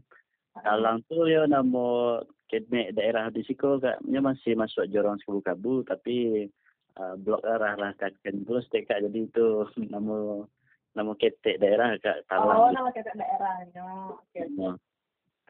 [0.55, 3.99] Talang tuh ya namo kene daerah di siko kak.
[4.07, 6.47] Nya masih masuk jorong sepuluh kabu tapi
[6.95, 10.47] uh, blok arah arah kaken terus deh kak jadi itu namo
[10.95, 12.71] namo ketek daerah kak Oh, talang.
[12.71, 13.83] nama kita daerahnya.
[14.15, 14.39] Oke.
[14.47, 14.79] gitu.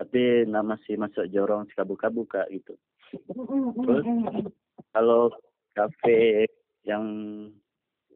[0.01, 2.73] Tapi nama masih masuk jorong sekabu-kabu kak gitu.
[3.85, 4.05] Terus?
[4.97, 5.29] Kalau
[5.77, 6.49] kafe
[6.81, 7.05] yang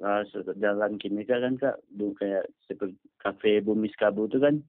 [0.01, 0.21] uh,
[0.55, 4.59] jalan kini kak kan kak, bu kayak seperti kafe Bumi Skabu itu kan,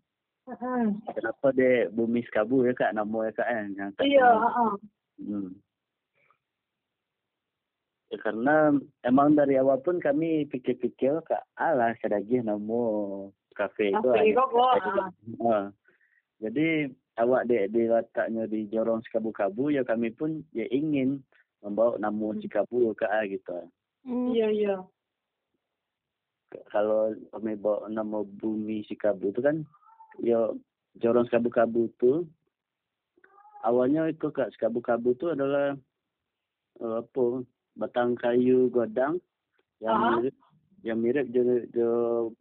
[0.46, 1.02] Mhm.
[1.10, 3.66] kenapa deh Bumi Skabu ya kak nama ya kak kan?
[3.74, 4.40] Yang tak Iya, kenal.
[4.44, 4.72] heeh.
[5.16, 5.50] Hmm.
[8.06, 8.56] Ya, karena
[9.02, 12.78] emang dari awal pun kami pikir-pikir kak, alah sedagi nama
[13.58, 15.10] kafe itu Kafe ah.
[15.42, 15.66] Ah.
[16.38, 16.86] Jadi
[17.16, 21.18] awak di, di letaknya di Jorong Sikabu-Kabu ya kami pun ya ingin
[21.64, 22.38] membawa nama Hmm.
[22.38, 23.58] Sikabu ke A gitu.
[24.06, 24.30] Hmm.
[24.30, 24.76] Iya, iya.
[26.70, 29.66] Kalau kami bawa nama Bumi Sikabu itu kan
[30.22, 30.54] ya
[30.96, 32.24] Jorong Sikabu-Kabu itu
[33.66, 35.74] awalnya itu kak Sikabu-Kabu itu adalah
[36.80, 37.24] eh, apa
[37.76, 39.18] batang kayu godang
[39.82, 40.16] yang Ah.
[40.16, 40.34] mirip
[40.86, 41.42] yang mirip je,
[41.74, 41.88] je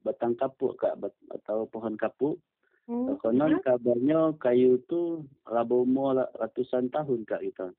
[0.06, 2.38] batang kapuk kak bat, atau pohon kapuk
[2.86, 3.18] Hmm.
[3.18, 7.74] Konon kabarnya kayu tu laba umur ratusan tahun kak kita.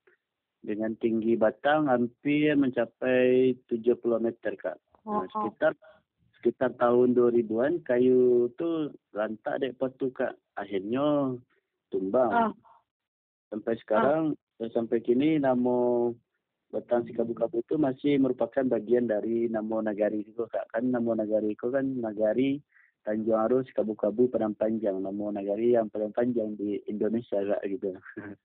[0.66, 4.74] Dengan tinggi batang hampir mencapai 70 meter kak.
[5.06, 5.78] Oh, Nah, sekitar
[6.38, 10.36] sekitar tahun 2000-an kayu tu lantak dek potu kak.
[10.56, 11.36] Akhirnya
[11.88, 12.32] tumbang.
[12.32, 12.52] Ah.
[13.52, 16.10] Sampai sekarang dan sampai kini nama
[16.72, 20.68] batang si kabu-kabu itu masih merupakan bagian dari nama nagari itu kak.
[20.74, 22.60] Kan nama nagari itu kan nagari
[23.06, 27.94] Tanjung Aru Kabu-Kabu Padang Panjang nama nagari yang paling panjang di Indonesia kak gitu.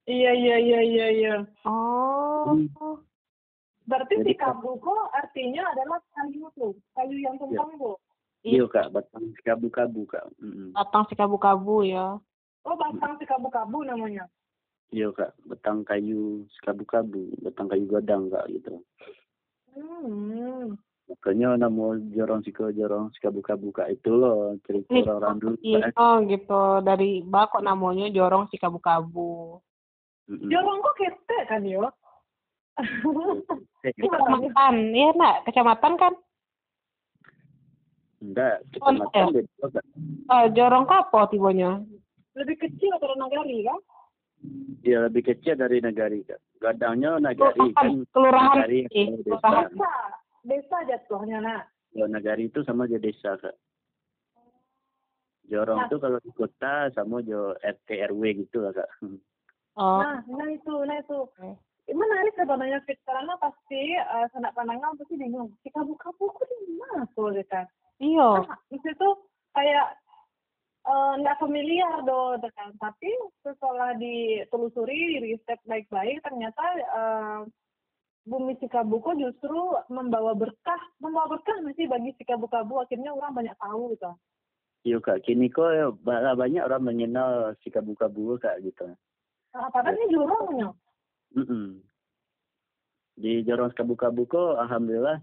[0.06, 1.36] Iya, iya, iya, iya, iya.
[1.66, 2.46] Oh.
[2.46, 3.02] Hmm.
[3.90, 7.98] Berarti Jadi, si kabuko artinya adalah kayu tuh, kayu yang tumpang tuh.
[8.42, 10.26] Iya kak, batang si kabu-kabu kak.
[10.42, 10.74] Mm-mm.
[10.74, 12.18] Batang si kabu-kabu ya.
[12.66, 14.26] Oh, batang si kabu-kabu namanya.
[14.90, 18.82] Iya kak, batang kayu si kabu-kabu, batang kayu godang kak gitu.
[19.78, 20.78] Hmm.
[21.10, 25.80] Makanya nama jorong siko jorong si kabu-kabu kak itu loh cerita Nih, orang-orang dulu Iya
[25.92, 26.18] kak.
[26.30, 26.64] gitu.
[26.82, 29.62] Dari bak kok namanya jorong si kabu-kabu.
[30.30, 30.50] Mm-mm.
[30.50, 31.92] Jorong kok kete kan yo?
[33.82, 36.14] Eh, Kecamatan, iya nak, kecamatan kan?
[38.22, 39.34] Enggak, Oh, kecamatan iya.
[39.34, 39.86] beda kak.
[40.30, 41.82] Eh, jorong kapo tibanya?
[42.32, 43.80] Lebih kecil atau nagari kan?
[44.80, 46.38] Dia lebih kecil dari nagari kak.
[46.60, 47.92] Gadangnya nagari Kelurahan, kan.
[48.14, 49.18] kelurahan Nagari kelurahan.
[49.18, 49.50] desa.
[49.66, 49.92] Desa,
[50.46, 51.64] desa jatuhnya nak.
[51.90, 53.58] Kalau nagari itu sama aja desa kak.
[55.44, 55.88] Jorong Nah.
[55.90, 58.90] itu kalau di kota sama jo RT RW gitu lah kak.
[59.74, 61.18] Oh, Nah, nah itu, nah itu.
[61.92, 65.52] Menarik sebenarnya Fit karena pasti uh, sanak pandangnya pasti bingung.
[65.62, 67.68] Si kabu-kabu kok di mana tuh kan?
[68.02, 68.30] iya.
[68.42, 69.08] Nah, di situ
[69.54, 69.88] kayak
[70.88, 73.12] eh, nggak familiar do kan tapi
[73.46, 77.40] setelah ditelusuri riset baik-baik ternyata eh,
[78.26, 84.14] bumi Sikabuko justru membawa berkah membawa berkah masih bagi Sikabu-Kabu akhirnya orang banyak tahu gitu
[84.82, 88.90] Iya kak, kini kok ya, ba- banyak orang mengenal si kabu-kabu kak gitu.
[89.54, 90.18] nah, padahal ini
[91.32, 91.66] jurangnya Mm-mm.
[93.22, 95.20] Di Jorong Kabu-Kabu kok alhamdulillah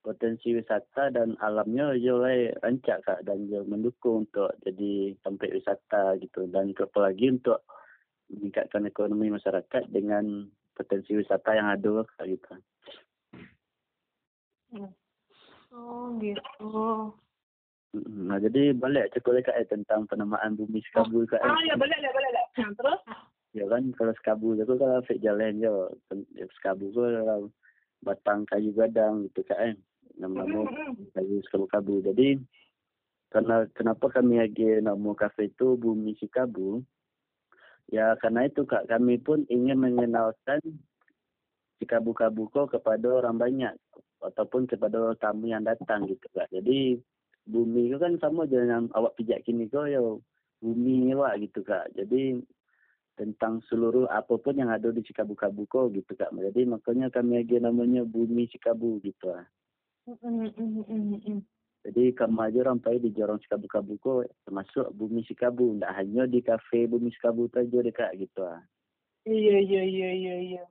[0.00, 6.48] potensi wisata dan alamnya mulai rancak kak dan juga mendukung untuk jadi tempat wisata gitu
[6.48, 7.60] dan apalagi untuk
[8.32, 12.52] meningkatkan ekonomi masyarakat dengan potensi wisata yang ada kak gitu.
[15.70, 16.72] Oh, gitu.
[18.00, 21.42] Nah jadi balik cakap kak eh, tentang penamaan bumi Sekabu kak.
[21.42, 21.50] eh.
[21.50, 23.00] ah ya boleh boleh boleh nah, terus
[23.50, 25.70] Ya kan kalau Sekabu tu kalau fik jalan je.
[26.58, 27.50] Sekabu tu kalau
[28.00, 29.74] batang kayu gadang gitu kak eh.
[30.18, 30.68] Nama-nama
[31.16, 32.06] kayu Sekabu-Kabu.
[32.06, 32.38] Jadi
[33.30, 36.82] karena kenapa kami lagi nama kafe itu Bumi Sikabu?
[37.90, 40.62] Ya karena itu kak kami pun ingin mengenalkan
[41.82, 43.74] Sikabu-Kabu ko kepada orang banyak
[44.20, 46.46] ataupun kepada tamu yang datang gitu kak.
[46.52, 47.00] Jadi
[47.48, 49.98] bumi itu kan sama je dengan awak pijak kini ko ya
[50.60, 51.88] bumi awak gitu kak.
[51.96, 52.38] Jadi
[53.20, 56.32] tentang seluruh apa pun yang ada di Sikabu-Kabu ko gitu kak.
[56.32, 59.44] Jadi makanya kami lagi namanya Bumi Sikabu gitu lah.
[61.84, 65.76] Jadi aja sampai di Jorong Sikabu-Kabu ko termasuk Bumi Sikabu.
[65.76, 68.64] Tidak hanya di kafe Bumi Sikabu saja dekat gitu lah.
[69.28, 70.64] iya iya iya iya iya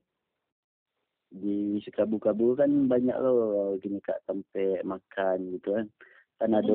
[1.30, 5.86] Di Sikabu-Kabu kan banyak loh gini kak tempat makan gitu kan.
[6.42, 6.74] Kan ada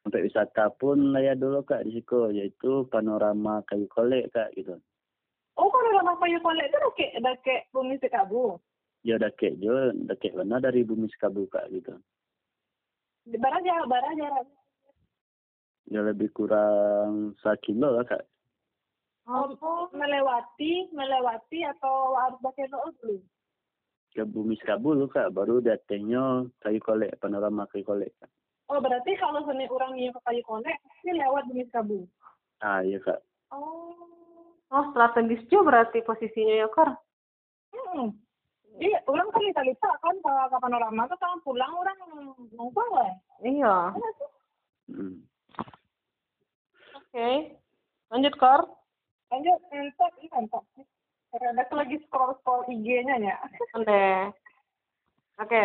[0.00, 4.80] tempat wisata pun lah ya dulu kak di situ yaitu panorama kayu kolek kak gitu.
[5.56, 8.58] Oh kalau dalam kayu kolek itu udah kayak udah kayak bumi Sikabu
[9.00, 9.72] ya dake jo
[10.04, 11.94] dake mana dari bumi Sekabu kak gitu
[13.24, 14.44] Di Baraja, Baraja.
[15.86, 18.24] ya lebih kurang sekilo lah kak
[19.24, 19.48] Oh,
[19.90, 23.16] melewati, melewati atau harus pakai doa dulu?
[24.12, 28.28] ke bumi Sekabu lu kak baru datengnya kayu kolek panorama kayu kolek kak.
[28.64, 31.98] Oh, berarti kalau seni orang yang ke kayu konek, pasti lewat Bumi Kabu.
[32.60, 33.92] ah iya kak Oh.
[34.72, 36.90] Oh, strategis juga berarti posisinya ya, Kor.
[37.74, 38.14] Hmm.
[38.74, 41.98] Iya, orang kali kali kan ke, ke panorama tuh kalau pulang orang
[42.58, 43.12] nongkrong lah.
[43.44, 43.76] Iya.
[44.90, 45.14] hmm.
[46.98, 47.28] Oke.
[48.10, 48.60] Lanjut, Kor.
[49.30, 50.64] Lanjut, entok, ini entok.
[51.34, 53.36] Karena aku lagi scroll-scroll IG-nya ya.
[53.74, 54.06] Oke.
[55.42, 55.62] Oke.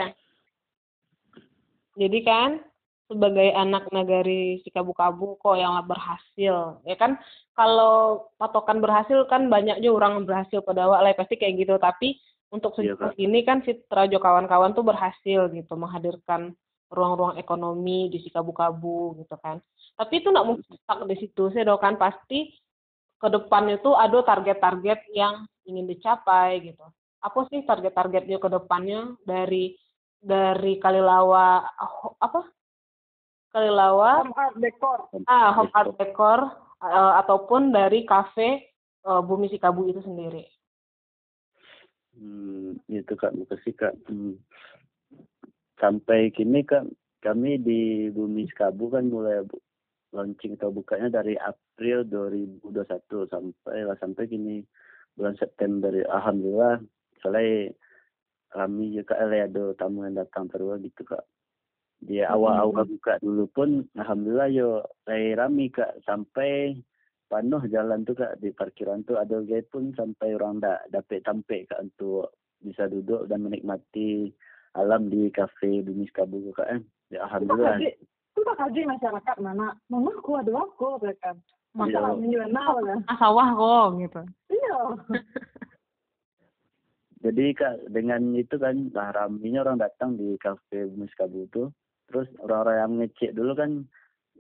[1.98, 2.62] Jadi kan
[3.10, 6.78] sebagai anak nagari si kabu-kabu kok yang berhasil.
[6.86, 7.18] Ya kan
[7.58, 11.76] kalau patokan berhasil kan banyak juga orang yang berhasil pada awal lah pasti kayak gitu.
[11.82, 12.22] Tapi
[12.54, 13.18] untuk sejauh Kak.
[13.18, 16.54] ini kan si Trajo kawan-kawan tuh berhasil gitu menghadirkan
[16.90, 19.58] ruang-ruang ekonomi di si kabu-kabu gitu kan.
[19.98, 21.98] Tapi itu nggak mungkin stuck di situ sih dong kan.
[21.98, 22.54] Pasti
[23.20, 26.86] ke depan itu ada target-target yang ingin dicapai gitu.
[27.26, 29.74] Apa sih target-targetnya ke depannya dari
[30.20, 31.64] dari Kalilawa
[32.20, 32.59] apa
[33.50, 35.00] Kalilawa Home art decor.
[35.26, 36.40] ah home art decor
[36.80, 38.50] eh, ataupun dari kafe
[39.02, 40.46] eh, Bumi Sikabu itu sendiri
[42.20, 43.96] Hmm, itu kak makasih kak.
[44.12, 44.36] Hmm.
[45.80, 46.84] Sampai kini kak
[47.24, 49.64] kami di Bumi Sekabu kan mulai bu-
[50.12, 52.60] launching atau bukanya dari April 2021
[53.30, 54.66] sampai lah sampai kini
[55.16, 56.82] bulan September alhamdulillah
[57.22, 57.72] soalnya
[58.50, 59.46] kami juga ada
[59.78, 61.24] tamu yang datang terus gitu kak.
[62.00, 66.80] Di awal-awal buka dulu pun alhamdulillah yo saya rami kak sampai
[67.28, 71.68] penuh jalan tuh kak di parkiran tuh ada gate pun sampai orang dah dapat tampik
[71.68, 72.34] kak untuk
[72.64, 74.32] bisa duduk dan menikmati
[74.80, 76.82] alam di kafe Bumi Sekabu kak kan.
[77.12, 77.78] Ya alhamdulillah.
[77.84, 79.76] itu kaji masyarakat mana?
[79.92, 81.36] Mamaku ada aku, kan.
[81.76, 82.98] Masalah menjual lah.
[83.06, 84.80] ah sawah kok gitu Iya.
[87.20, 91.64] Jadi kak dengan itu kan lah raminya orang datang di kafe Bumi Sekabu itu.
[92.10, 93.72] Terus orang-orang yang ngecek dulu kan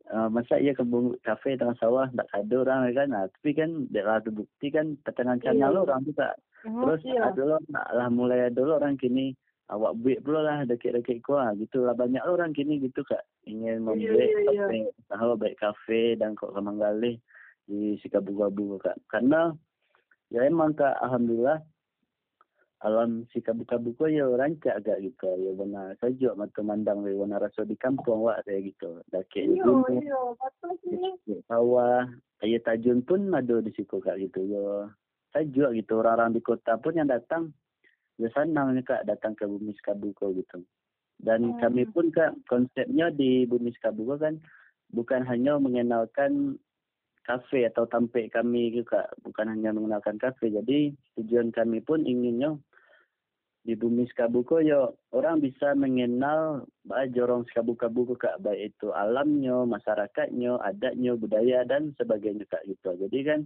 [0.09, 3.85] eh, masa iya ke bumi- kafe tengah sawah tak ada orang kan nah, tapi kan
[3.93, 5.81] ada bukti kan petangan channel Iya.
[5.85, 6.33] orang juga
[6.65, 7.29] terus iya.
[7.29, 9.31] ada lo lah mulai ada lo orang kini
[9.69, 13.85] awak buat pula lah deket-deket kau ah gitu lah banyak orang kini gitu kak ingin
[13.85, 14.65] membuat iya, iya.
[14.65, 17.15] kafe usaha baik kafe dan kok kemanggalih
[17.69, 19.53] di Sikabu-Kabu kak karena
[20.33, 21.61] ya emang kak alhamdulillah
[22.79, 25.27] alam Sikabu-Kabu kau ya rancak agak gitu.
[25.35, 29.03] Ya benar saja mata mandang le warna rasa di kampung wak saya gitu.
[29.11, 30.15] Dakek gunung iya.
[30.39, 30.95] Betul sih.
[31.27, 32.07] di sawah.
[32.39, 34.87] Kayak tajun pun ada di situ kak gitu ya
[35.35, 35.99] saja gitu.
[35.99, 37.51] Orang-orang di kota pun yang datang
[38.15, 40.63] ya senang nih kak datang ke bumi Sekabuko gitu.
[41.19, 41.59] Dan Hmm.
[41.59, 44.39] kami pun kak konsepnya di bumi Sekabuko kan
[44.95, 46.55] bukan hanya mengenalkan
[47.27, 49.11] kafe atau tampek kami kak.
[49.27, 50.47] Bukan hanya mengenalkan kafe.
[50.47, 52.55] Jadi tujuan kami pun inginnya
[53.69, 60.57] di bumi Sekabuko ya orang bisa mengenal bah jorong Sekabu-Kabu kak baik itu alamnya masyarakatnya
[60.65, 62.97] adatnya budaya dan sebagainya kak gitu.
[62.97, 63.39] Jadi kan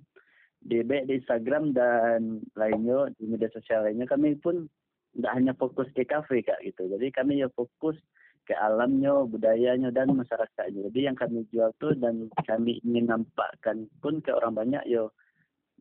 [0.63, 4.71] di baik di Instagram dan lainnya di media sosial lainnya kami pun
[5.11, 6.87] tidak hanya fokus ke kafe kak gitu.
[6.87, 7.99] Jadi kami ya fokus
[8.47, 10.87] ke alamnya budayanya dan masyarakatnya.
[10.87, 15.11] Jadi yang kami jual tuh dan kami ingin nampakkan pun ke orang banyak yo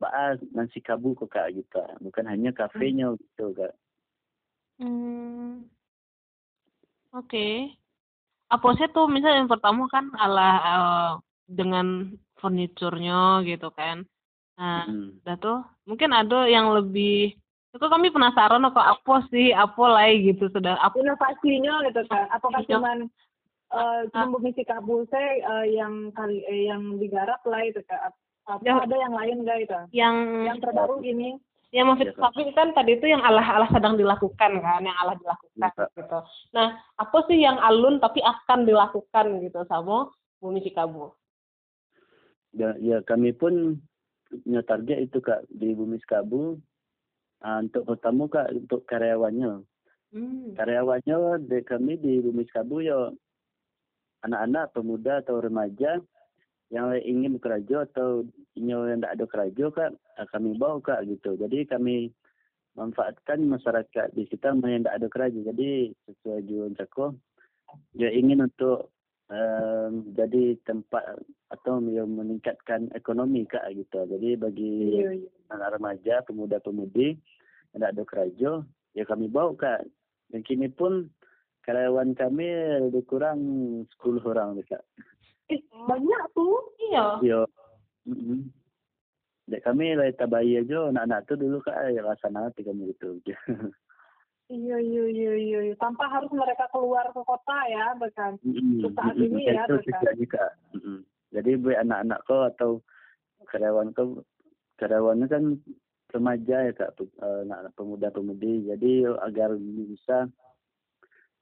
[0.02, 1.78] bah nasi kabu kak gitu.
[2.02, 3.70] Bukan hanya kafenya gitu kak
[4.82, 5.62] Hmm.
[7.14, 7.70] Oke.
[8.50, 11.10] Apa sih tuh misalnya yang pertama kan ala eh,
[11.46, 14.02] dengan furniturnya gitu kan.
[14.58, 15.16] Nah, Hmm.
[15.22, 17.32] dah tuh mungkin ada yang lebih
[17.72, 22.28] itu kami penasaran kok apa sih apa lagi gitu sudah apa Inovasinya gitu kan.
[22.28, 22.76] Apakah Iya.
[22.76, 22.98] cuman
[23.72, 28.12] eh cuma Bumi Sikabu saya eh, yang kali eh, yang digarap lah itu kan.
[28.44, 28.74] Apa Ya.
[28.82, 29.78] ada yang lain gak itu?
[29.94, 31.38] yang Yang terbaru ini.
[31.72, 32.22] Yang maksud Iya, Kak.
[32.28, 35.88] tapi kan tadi itu yang Allah Allah sedang dilakukan kan yang Allah dilakukan Kak.
[35.96, 36.18] gitu.
[36.52, 41.16] Nah, apa sih yang alun tapi akan dilakukan gitu sama Bumi Sikabu?
[42.52, 43.80] ya, ya kami pun
[44.28, 46.60] punya target itu kak di Bumi Sekabu
[47.40, 49.64] ah, untuk pertama kak untuk karyawannya
[50.12, 50.52] Hmm.
[50.52, 51.16] karyawannya
[51.48, 53.08] di kami di Bumi Sekabu ya
[54.20, 56.04] anak-anak pemuda atau remaja
[56.72, 58.24] yang ingin bekerja atau
[58.56, 61.36] yang tidak ada kerja kak ah, kami bawa kak gitu.
[61.36, 62.08] Jadi kami
[62.72, 67.12] manfaatkan masyarakat di sekitar yang tidak ada kerja jadi sesuai jualan cako
[67.92, 68.88] dia ingin untuk
[69.28, 71.20] em, jadi tempat
[71.52, 74.08] atau yang meningkatkan ekonomi kak gitu.
[74.08, 75.28] Jadi bagi Iya, iya.
[75.52, 77.20] anak remaja pemuda-pemudi
[77.76, 78.50] yang tidak ada kerja
[78.96, 79.84] ya kami bawa kak.
[80.32, 81.12] Dan kini pun
[81.68, 82.48] karyawan kami
[82.88, 83.40] lebih kurang
[84.00, 84.80] 10 orang kak
[85.52, 86.56] Eh, banyak tuh.
[86.88, 87.06] Iya.
[87.24, 87.40] yo
[88.08, 88.38] mm -mm.
[89.48, 93.18] Dek kami lah bayi aja anak-anak tuh dulu kak ya rasa nanti kami gitu
[94.52, 95.58] Iya, iya, iya, iya.
[95.72, 95.74] iya.
[95.80, 98.36] Tanpa harus mereka keluar ke kota ya, bahkan.
[98.44, 98.84] Mm-mm.
[98.84, 99.84] Untuk saat ini ya, Itu Kak.
[99.88, 100.50] tujuannya, Kak.
[100.76, 100.98] Mm-mm.
[101.32, 102.70] Jadi buat anak-anak kau atau
[103.48, 104.20] karyawan kau
[104.76, 105.56] karyawannya kan
[106.12, 108.92] remaja ya kak eh, anak pemuda-pemudi jadi
[109.24, 110.28] agar bisa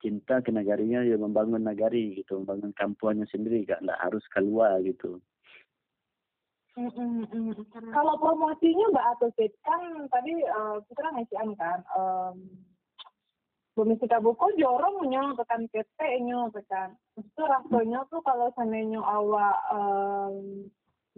[0.00, 5.20] cinta ke negarinya ya membangun negari gitu membangun kampungnya sendiri kak nggak harus keluar gitu
[6.78, 7.54] Mm, mm, mm.
[7.90, 12.46] Kalau promosinya Mbak Atusit, kan tadi eh, kita kan ngisian kan, um,
[13.74, 16.94] Bumi Sikabuko jorong nyo tekan kete nyo tekan.
[17.18, 20.66] Itu rasanya tuh kalau seandainya awak um,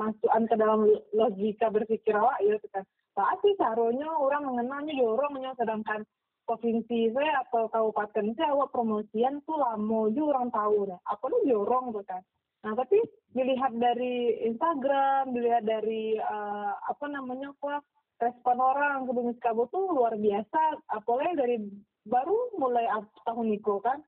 [0.01, 2.85] masukan ke dalam logika berpikir awak ya tekan.
[3.12, 6.01] Pasti seharusnya orang mengenalnya jorong nyo sedangkan
[6.46, 11.00] provinsi saya atau kabupaten saya awak promosian tuh lama juga orang tahu deh.
[11.07, 12.22] Apa lu jorong tuh kan.
[12.62, 13.02] Nah, tapi
[13.35, 17.83] dilihat dari Instagram, dilihat dari eh, apa namanya apa
[18.22, 20.78] respon orang ke Bumi Sikabu tuh luar biasa.
[20.94, 21.57] Apalagi dari
[22.07, 22.87] baru mulai
[23.26, 23.98] tahun itu kan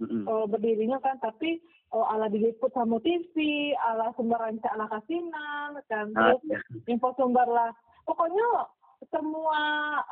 [0.00, 0.24] Mm-mm.
[0.24, 1.60] eh, berdirinya kan, tapi
[1.92, 3.36] oh, ala diliput sama TV,
[3.76, 6.58] ala sumber rancak ala kasinan, kan Ah, terus ya.
[6.88, 7.76] info sumber lah.
[8.08, 8.72] Pokoknya
[9.10, 9.60] semua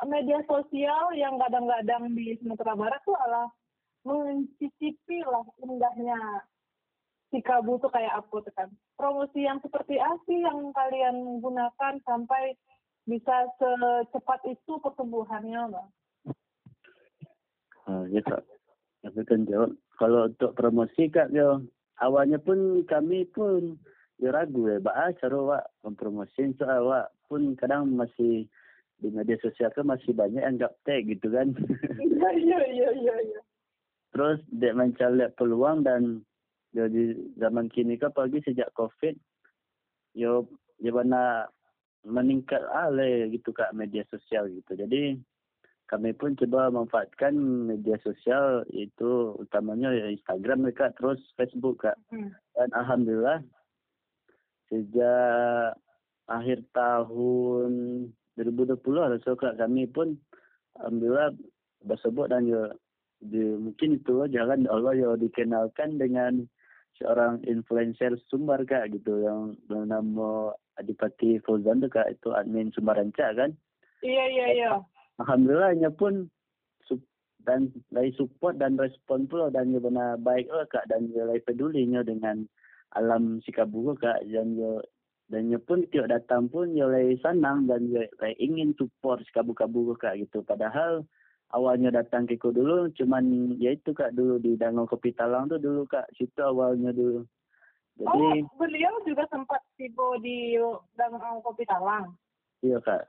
[0.03, 3.47] media sosial yang kadang-kadang di Sumatera Barat tuh ala
[4.03, 6.43] mencicipi lah indahnya
[7.31, 8.69] si Kabu tuh kayak apa tuh kan.
[8.99, 12.57] Promosi yang seperti apa yang kalian gunakan sampai
[13.07, 15.71] bisa secepat itu pertumbuhannya?
[17.89, 18.45] Ah, ya kak
[19.01, 21.65] tapi kan jawab kalau untuk promosi kak yo
[21.97, 23.81] awalnya pun kami pun
[24.21, 28.45] ya ragu ya bah cara wak mempromosin so awak pun kadang masih
[29.01, 31.51] di media sosial kan masih banyak yang gaptek gitu kan
[31.97, 33.41] Iya, iya, iya, iya, iya.
[34.13, 36.21] terus dia mencari peluang dan
[36.71, 39.17] yo di zaman kini kan apalagi sejak covid
[40.13, 40.45] yo
[40.79, 41.49] yo mana
[42.01, 45.17] meningkat ale gitu kak media sosial gitu jadi
[45.85, 47.35] kami pun coba manfaatkan
[47.67, 52.31] media sosial itu utamanya ya Instagram kak terus Facebook kak Hmm.
[52.55, 53.43] dan alhamdulillah
[54.71, 55.75] sejak
[56.25, 57.71] akhir tahun
[58.43, 60.17] 2020 lah so kak kami pun
[60.79, 61.35] alhamdulillah
[61.85, 62.73] bersebut dan ya
[63.21, 66.45] di, mungkin itu jalan Allah ya dikenalkan dengan
[66.97, 73.37] seorang influencer sumber kak gitu yang bernama Adipati Fauzan tuh kak itu admin sumber rancak
[73.37, 73.51] kan
[74.01, 74.71] Iya, iya, iya.
[75.21, 76.25] alhamdulillahnya pun
[77.45, 81.41] dan dari support dan respon pula dan dia benar baik lah kak dan dia lagi
[81.45, 82.45] pedulinya dengan
[82.93, 84.81] alam Sikabugo kak dan dia
[85.31, 88.03] dan dia pun tiap datang pun dia lagi senang dan dia
[88.35, 91.07] ingin support Sikabugo kak gitu padahal
[91.55, 95.57] awalnya datang ke Ko dulu cuman ya itu kak dulu di Danau Kopi Talang tuh
[95.57, 97.23] dulu kak situ awalnya dulu
[97.99, 100.57] jadi Oh, beliau juga sempat tiba di
[100.97, 102.15] Danau Kopi Talang.
[102.65, 103.05] Iya kak.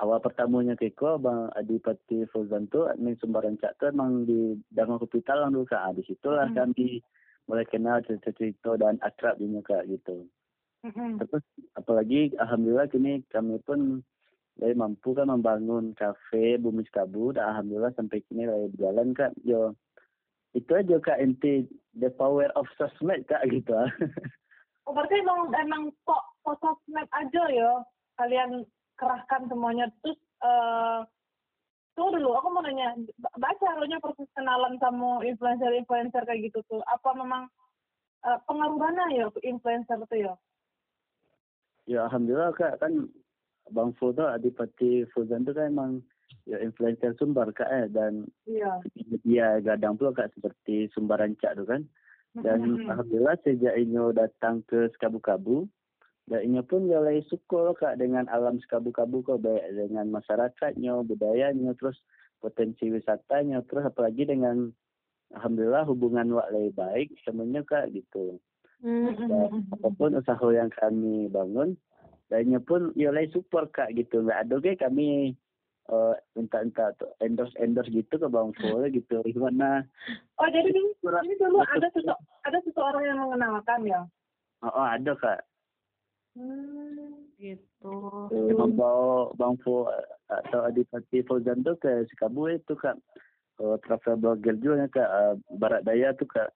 [0.00, 5.24] Awal pertamanya Keko, Bang Adipati Fauzan tuh admin sumber rancak tuh emang di Danau Kopi
[5.26, 5.80] Talang dulu kak.
[5.80, 6.56] Ah, Di situlah Hmm.
[6.56, 7.02] kami
[7.50, 10.30] mulai kenal cerita-cerita dan akrab juga kak gitu.
[10.86, 11.18] Mm-mm.
[11.18, 14.06] Terus apalagi alhamdulillah kini kami pun
[14.54, 19.34] dari mampu kan membangun kafe Bumi Skabu dan alhamdulillah sampai kini lagi berjalan kak.
[19.42, 19.74] Yo
[20.54, 21.66] itu aja kak inti
[21.98, 23.74] the power of sosmed kak gitu.
[24.88, 27.78] Oh, berarti emang emang kok sosmed aja ya
[28.18, 28.66] kalian
[28.98, 30.98] kerahkan semuanya terus eh
[31.94, 36.82] tunggu dulu aku mau nanya ba- baca harunya proses kenalan sama influencer-influencer kayak gitu tuh.
[36.86, 37.50] Apa memang
[38.24, 40.34] eh, pengaruh mana ya influencer tuh ya?
[41.88, 43.10] Ya alhamdulillah kak kan
[43.70, 45.92] Bang Fu tuh Adipati Fuzan tuh kan emang
[46.46, 48.78] ya influencer sumber kak eh dan iya.
[49.26, 51.82] dia gadang pula kak seperti sumber rancak tuh kan.
[52.30, 52.86] Dan Mm-mm.
[52.86, 55.66] alhamdulillah sejak Inyo datang ke Sekabu-Kabu
[56.30, 56.86] dan Inyo pun
[57.26, 61.98] suka loh, kak dengan alam Sekabu-Kabu kok baik dengan masyarakatnya budayanya terus
[62.38, 64.70] potensi wisatanya terus apalagi dengan
[65.34, 68.38] alhamdulillah hubungan wak lebih baik semuanya kak gitu.
[68.78, 71.74] Dan apa pun usaha yang kami bangun
[72.30, 74.22] lainnya pun lagi support kak gitu.
[74.22, 75.34] Nggak ada kayak kami
[75.90, 78.54] uh, minta-minta endorse endorse gitu ke bang
[78.94, 79.18] gitu.
[79.26, 79.82] Gimana?
[80.38, 80.94] Oh jadi ini,
[81.26, 82.14] ini dulu ada sese,
[82.46, 84.06] ada seseorang yang mengenalkan ya?
[84.62, 85.49] Oh, oh ada kak
[86.36, 87.30] hmm.
[87.40, 87.96] Gitu.
[88.28, 89.88] yang membawa bang Fo
[90.28, 93.00] atau Adipati Fauzan tuh ke Sikabu itu kak
[93.64, 96.52] uh, travel blogger juga kak uh, Barat Daya tuh kak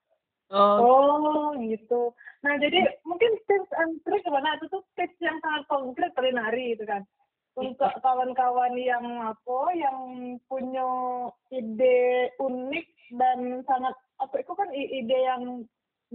[0.53, 2.13] Oh, Oh gitu.
[2.45, 6.77] Nah jadi mungkin tips and trick gimana itu tuh tips yang sangat konkret kali nari
[6.77, 7.01] itu kan.
[7.55, 9.95] untuk kawan-kawan yang apa yang
[10.51, 10.91] punya
[11.55, 15.63] ide unik dan sangat apa itu kan ide yang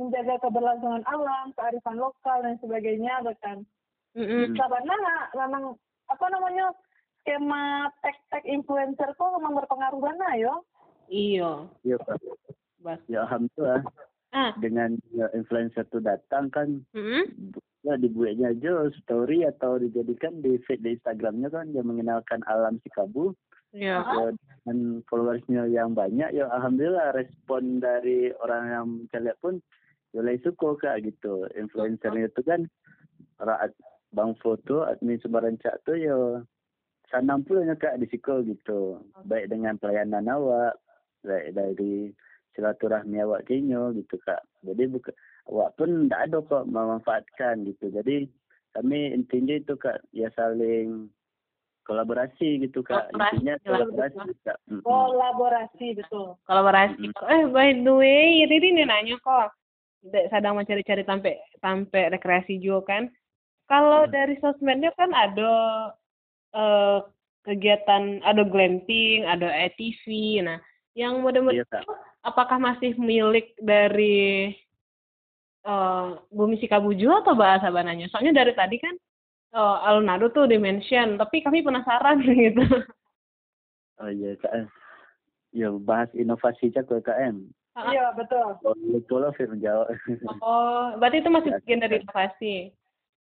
[0.01, 3.69] menjaga keberlangsungan alam, kearifan lokal dan sebagainya bahkan.
[4.17, 4.57] Mm-mm.
[4.57, 4.97] Karena
[5.37, 5.77] memang
[6.09, 6.73] apa namanya
[7.23, 10.55] skema tech-tech influencer kok memang berpengaruh banget ya.
[11.13, 11.53] Iya.
[11.85, 11.97] Iya.
[12.81, 13.01] Bas.
[13.07, 13.85] Ya alhamdulillah
[14.31, 14.55] Ah.
[14.63, 17.51] dengan ya, influencer tuh datang kan Mm-mm.
[17.83, 23.35] ya dibuatnya aja story atau dijadikan di feed di Instagramnya kan yang mengenalkan alam Sikabu
[23.75, 24.03] Iya.
[24.03, 24.27] ya,
[24.67, 28.87] dan followersnya yang banyak ya alhamdulillah respon dari orang yang
[29.19, 29.59] lihat pun
[30.11, 32.67] mulai suka kak gitu influencernya itu kan
[33.39, 33.71] raat
[34.11, 36.17] bang foto admin sebaran cak tuh ya
[37.11, 40.79] sanam pulanya kak di situ gitu baik dengan pelayanan awak
[41.23, 42.11] baik dari
[42.55, 45.15] silaturahmi awak kinyo gitu kak jadi bukan
[45.51, 48.27] awak pun tidak ada kok memanfaatkan gitu jadi
[48.75, 51.11] kami intinya itu kak ya saling
[51.87, 54.83] kolaborasi gitu kak Kolaborasi, intinya jelas, kolaborasi kak Mm-mm.
[54.87, 56.27] Kolaborasi betul.
[56.47, 56.95] Kolaborasi.
[57.31, 59.51] Eh by the way, Riri nih nanya kok.
[60.03, 63.03] Sedang mencari-cari sampai sampai rekreasi juga kan.
[63.69, 64.13] Kalau Hmm.
[64.13, 65.53] dari sosmednya kan ada
[66.51, 66.99] eh,
[67.47, 70.03] kegiatan, ada glamping, ada ATV.
[70.43, 70.59] Nah,
[70.99, 71.87] yang model-model Iya, Kak.
[71.87, 71.93] itu
[72.27, 74.51] apakah masih milik dari
[75.61, 78.09] eh Bumi Sikabuju atau bahasa bananya?
[78.11, 78.97] Soalnya dari tadi kan
[79.55, 82.65] eh, Alunado tuh dimention, tapi kami penasaran gitu.
[84.01, 84.67] Oh iya KM.
[85.53, 87.47] Ya bahas inovasi cak KM.
[87.79, 87.91] Ah.
[87.95, 88.59] Iya betul.
[88.63, 89.95] Boleh tolong firman jawab.
[90.43, 92.55] Oh, berarti itu masih bagian dari inovasi.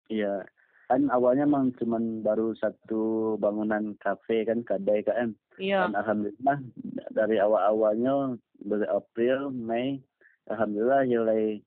[0.07, 0.47] Iya.
[0.91, 5.35] Kan awalnya memang cuman baru satu bangunan kafe kan kadai KM.
[5.59, 5.91] Iya.
[5.91, 6.59] Dan alhamdulillah
[7.15, 10.03] dari awal-awalnya dari April, Mei,
[10.51, 11.63] alhamdulillah mulai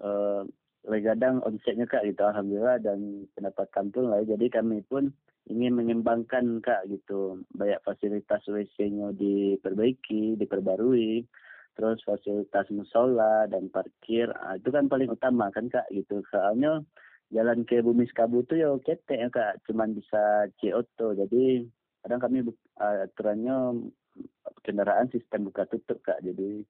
[0.00, 0.42] eh
[0.80, 5.12] mulai kadang omsetnya kak gitu alhamdulillah dan pendapatan pun lah jadi kami pun
[5.44, 11.28] ingin mengembangkan kak gitu banyak fasilitas WC-nya diperbaiki diperbarui
[11.80, 16.20] terus fasilitas musola dan parkir ah, itu kan paling utama kan kak gitu.
[16.28, 16.84] Soalnya
[17.32, 21.64] jalan ke Bumi Skabu tuh ya ketek ya kak cuman bisa C-Auto jadi
[22.04, 22.44] kadang kami
[22.76, 23.88] ah, aturannya
[24.60, 26.60] kendaraan sistem buka tutup kak jadi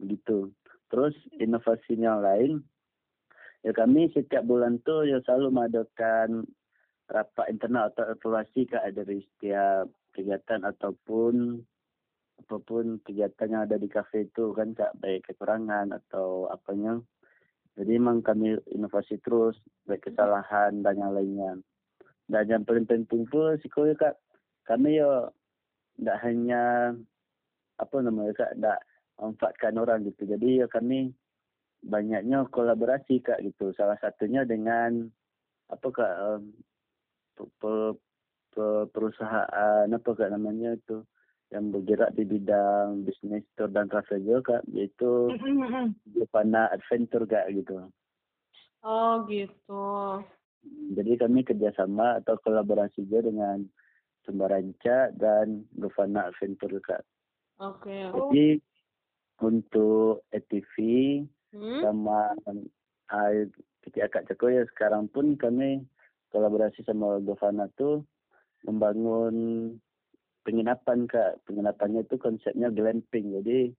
[0.00, 0.48] begitu.
[0.88, 2.64] Terus inovasinya lain
[3.68, 6.48] ya kami setiap bulan tuh ya selalu mengadakan
[7.12, 11.60] rapat internal atau evaluasi kak dari setiap kegiatan ataupun
[12.40, 16.98] apa pun kegiatan yang ada di kafe itu kan kak baik kekurangan atau apanya.
[17.74, 21.52] Jadi memang kami inovasi terus baik kesalahan dan yang lainnya.
[22.30, 24.14] Dan yang paling penting pun siko ya kak.
[24.64, 25.30] Kami ya
[25.98, 26.94] tidak hanya
[27.78, 28.78] apa namanya kak tidak
[29.18, 30.26] manfaatkan orang gitu.
[30.26, 31.10] Jadi ya kami
[31.82, 33.74] banyaknya kolaborasi kak gitu.
[33.74, 35.06] Salah satunya dengan
[35.72, 36.42] apa kak um,
[37.34, 37.98] pe- pe-
[38.54, 41.02] pe- perusahaan apa kak namanya itu
[41.54, 45.30] yang bergerak di bidang bisnis tour dan travel juga kak yaitu
[46.18, 47.86] Jepana Adventure kak gitu
[48.84, 50.20] Oh, gitu.
[50.92, 53.64] jadi kami kerjasama atau kolaborasi juga dengan
[54.26, 57.06] Sumbaranca dan Govana Adventure kak
[57.62, 57.94] Oke.
[58.12, 58.58] jadi
[59.38, 60.74] untuk ATV
[61.54, 61.86] Hmm?
[61.86, 63.32] sama uh,
[63.94, 65.86] Kak Ceko ya sekarang pun kami
[66.34, 68.02] kolaborasi sama Govana tuh
[68.66, 69.34] membangun
[70.44, 71.42] penginapan Kak.
[71.48, 73.34] Penginapannya itu konsepnya glamping.
[73.40, 73.72] Jadi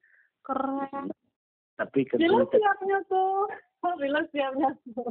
[0.46, 1.14] Keren.
[1.76, 3.48] tapi konsep siapnya tuh.
[4.02, 5.10] Bila siapnya tuh.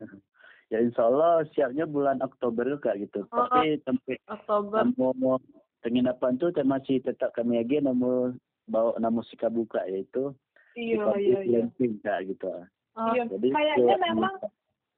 [0.72, 3.28] ya insya Allah siapnya bulan Oktober Kak gitu.
[3.30, 3.46] Oh.
[3.52, 4.88] Tapi sampai Oktober.
[4.88, 5.36] nama
[5.84, 8.32] penginapan tuh masih tetap kami lagi nama
[8.64, 10.32] bawa nama Sikabuka yaitu
[10.74, 11.60] Iya iya iya.
[11.70, 12.50] Glamping Kak gitu.
[12.98, 13.30] Oh, Iya.
[13.30, 14.34] Jadi Kayaknya ya, memang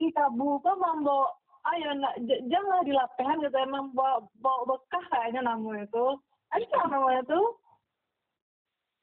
[0.01, 1.33] kita buka membawa
[1.75, 2.14] ayo nak
[2.47, 2.93] jangan di
[3.43, 6.19] gitu emang bawa bawa bekah kayaknya namanya tuh.
[6.55, 7.47] Ada namanya tuh.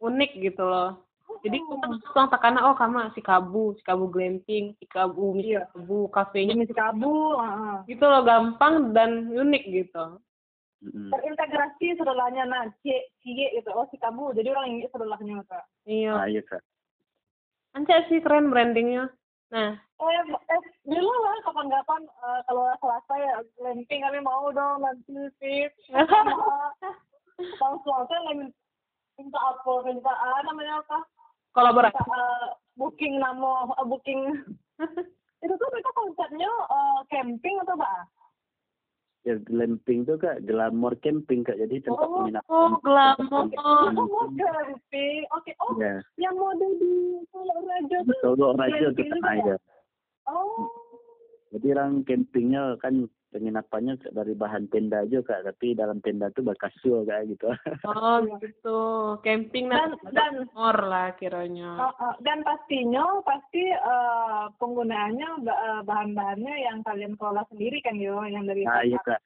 [0.04, 1.00] unik gitu loh.
[1.48, 1.68] Jadi Hmm.
[1.72, 5.64] kita langsung takana oh kamu si kabu, si kabu glamping, si kabu, si Iya.
[5.72, 7.76] kabu, kafenya Ini si kabu, heeh.
[7.88, 10.20] gitu loh gampang dan unik gitu.
[10.84, 12.92] terintegrasi saudaranya nah C
[13.24, 16.12] C gitu oh si kabu jadi orang ini saudaranya kak Iya.
[16.12, 16.60] Ah, iya Kak.
[17.72, 19.08] Anca sih keren brandingnya.
[19.54, 25.14] Nah, eh eh dulu lah kapan-kapan eh, kalau selasa ya glamping kami mau dong nanti
[25.38, 25.70] sih.
[27.62, 28.50] Langsung aja lagi
[29.14, 31.06] minta apa minta ah, namanya apa?
[31.54, 31.94] Kolaborasi.
[31.94, 32.48] minta eh,
[32.82, 34.42] booking nama eh, booking.
[35.46, 38.10] Itu tuh mereka konsepnya eh, camping atau apa
[39.24, 41.56] ya glamping tuh kak glamour camping kak.
[41.56, 43.44] Jadi tempat Oh, penginapan Oh, glamour.
[43.56, 46.04] oh mau camping oke oh ya.
[46.18, 46.94] yang mode di
[47.30, 49.56] Solo Raja tuh Solo Raja tuh glamping kan ada.
[50.26, 50.68] Oh.
[51.50, 55.50] Jadi orang campingnya kan penginapannya dari bahan tenda juga kak.
[55.50, 57.50] Tapi dalam tenda tuh berkasur kayak gitu.
[57.90, 58.80] Oh gitu.
[59.26, 61.90] Camping dan dan or lah kiranya.
[61.90, 68.22] Uh, uh, dan pastinya pasti uh, penggunaannya uh, bahan-bahannya yang kalian kelola sendiri kan yo
[68.30, 69.20] yang dari nah iya kak.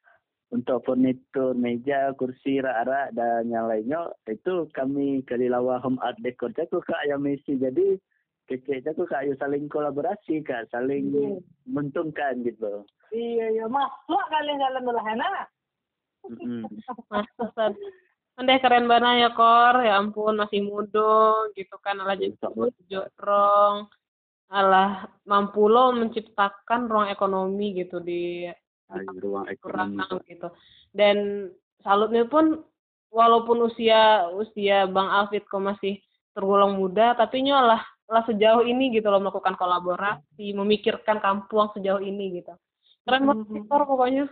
[0.48, 6.80] Untuk furnitur meja kursi rak-rak dan yang lainnya itu kami Kalilawa Home Art Decor itu
[6.80, 7.60] kak yang misi.
[7.60, 8.00] Jadi
[8.48, 11.36] keceknya tuh kayak saling kolaborasi kak saling yeah.
[11.68, 12.82] menguntungkan gitu.
[13.12, 13.64] Iya iya.
[13.68, 15.46] Masuk kalian jalan dulu Hana
[17.12, 17.76] masuk
[18.38, 21.98] Andai keren banget ya Kor, ya ampun masih muda gitu kan.
[21.98, 22.38] Ala jadi
[22.86, 23.90] jorong,
[24.46, 28.46] alah mampu lo menciptakan ruang ekonomi gitu di
[29.18, 30.54] ruang ekonomi gitu.
[30.94, 31.50] Dan
[31.82, 32.62] salutnya pun
[33.10, 35.98] walaupun usia usia Bang Alfit kok masih
[36.30, 42.40] tergolong muda, tapi nyolah lah sejauh ini gitu loh melakukan kolaborasi, memikirkan kampung sejauh ini
[42.40, 42.56] gitu.
[43.04, 43.68] Keren banget mm -hmm.
[43.68, 44.24] pokoknya.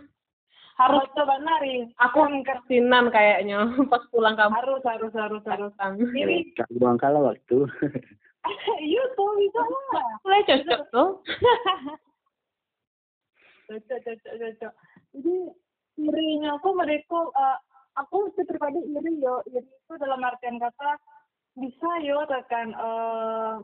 [0.77, 1.89] Harus coba nari.
[1.97, 4.61] Aku kesinan kayaknya pas pulang kampung.
[4.61, 5.73] Harus harus harus harus.
[6.13, 7.65] Ini buang kala waktu.
[8.79, 10.07] Iya tuh bisa lah.
[10.23, 11.09] Mulai cocok tuh.
[13.67, 14.73] cocok cocok cocok.
[15.11, 15.35] Jadi
[15.99, 17.59] irinya aku mereka uh,
[17.99, 20.95] aku pribadi iri yo iri itu dalam artian kata
[21.57, 23.57] bisa yo tekan uh,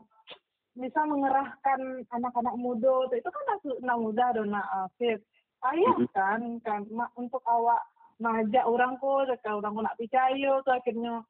[0.74, 5.22] bisa mengerahkan anak-anak muda itu kan anak muda dona Afif
[5.70, 6.82] ayah kan kan
[7.14, 7.78] untuk awak
[8.18, 11.22] ngajak orang ko tekan orang ko nak percaya tuh akhirnya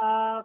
[0.00, 0.40] uh,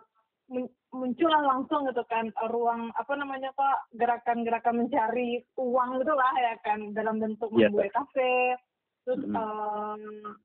[0.91, 6.91] munculan langsung gitu kan ruang apa namanya pak gerakan-gerakan mencari uang gitu lah ya kan
[6.91, 7.72] dalam bentuk yeah.
[7.72, 8.59] membuat kafe
[9.07, 9.39] terus mm -hmm.
[9.39, 10.36] um,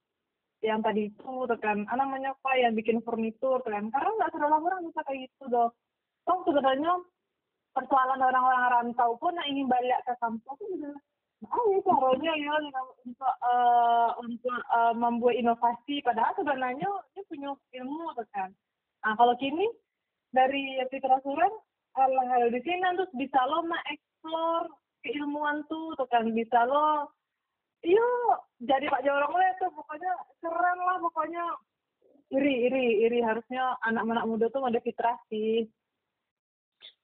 [0.66, 3.86] yang tadi itu tekan ah, namanya apa yang bikin furnitur kan.
[3.94, 5.70] Karena nggak semua orang bisa kayak gitu dong
[6.26, 6.92] toh sebenarnya
[7.70, 10.98] persoalan orang-orang rantau pun yang ingin balik ke kampung itu juga
[11.46, 12.56] ah ya caranya ya.
[13.06, 16.02] Untuk uh, untuk uh, membuat inovasi.
[16.02, 18.50] Padahal sebenarnya ini punya ilmu kan.
[19.06, 19.70] Nah kalau kini
[20.34, 21.22] dari pikiran
[21.96, 24.62] Allah ada di sini terus bisa lo mengeksplor
[25.06, 26.26] keilmuan tuh kan.
[26.32, 27.14] Bisa lo
[27.86, 28.10] iya
[28.58, 30.12] jadi Pak Jorong le tuh pokoknya
[30.42, 31.44] keren lah pokoknya
[32.34, 35.70] iri iri iri harusnya anak-anak muda tuh ada fitrah sih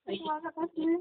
[0.03, 0.99] Terima kasih.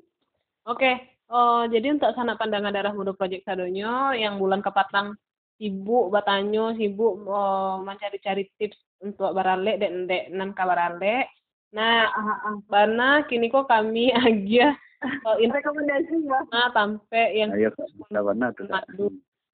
[0.69, 0.91] Oke,
[1.33, 5.17] oh, jadi untuk sanak pandangan darah muda Project Sadonyo yang bulan kepatang
[5.57, 11.25] sibuk batanyo sibuk oh, mencari-cari tips untuk barale dan dek nan kabarale.
[11.73, 14.77] Nah, uh, uh, bana kini kok kami aja
[15.25, 16.39] oh, rekomendasi ya.
[16.53, 19.09] Nah, sampai yang Ayo, tuh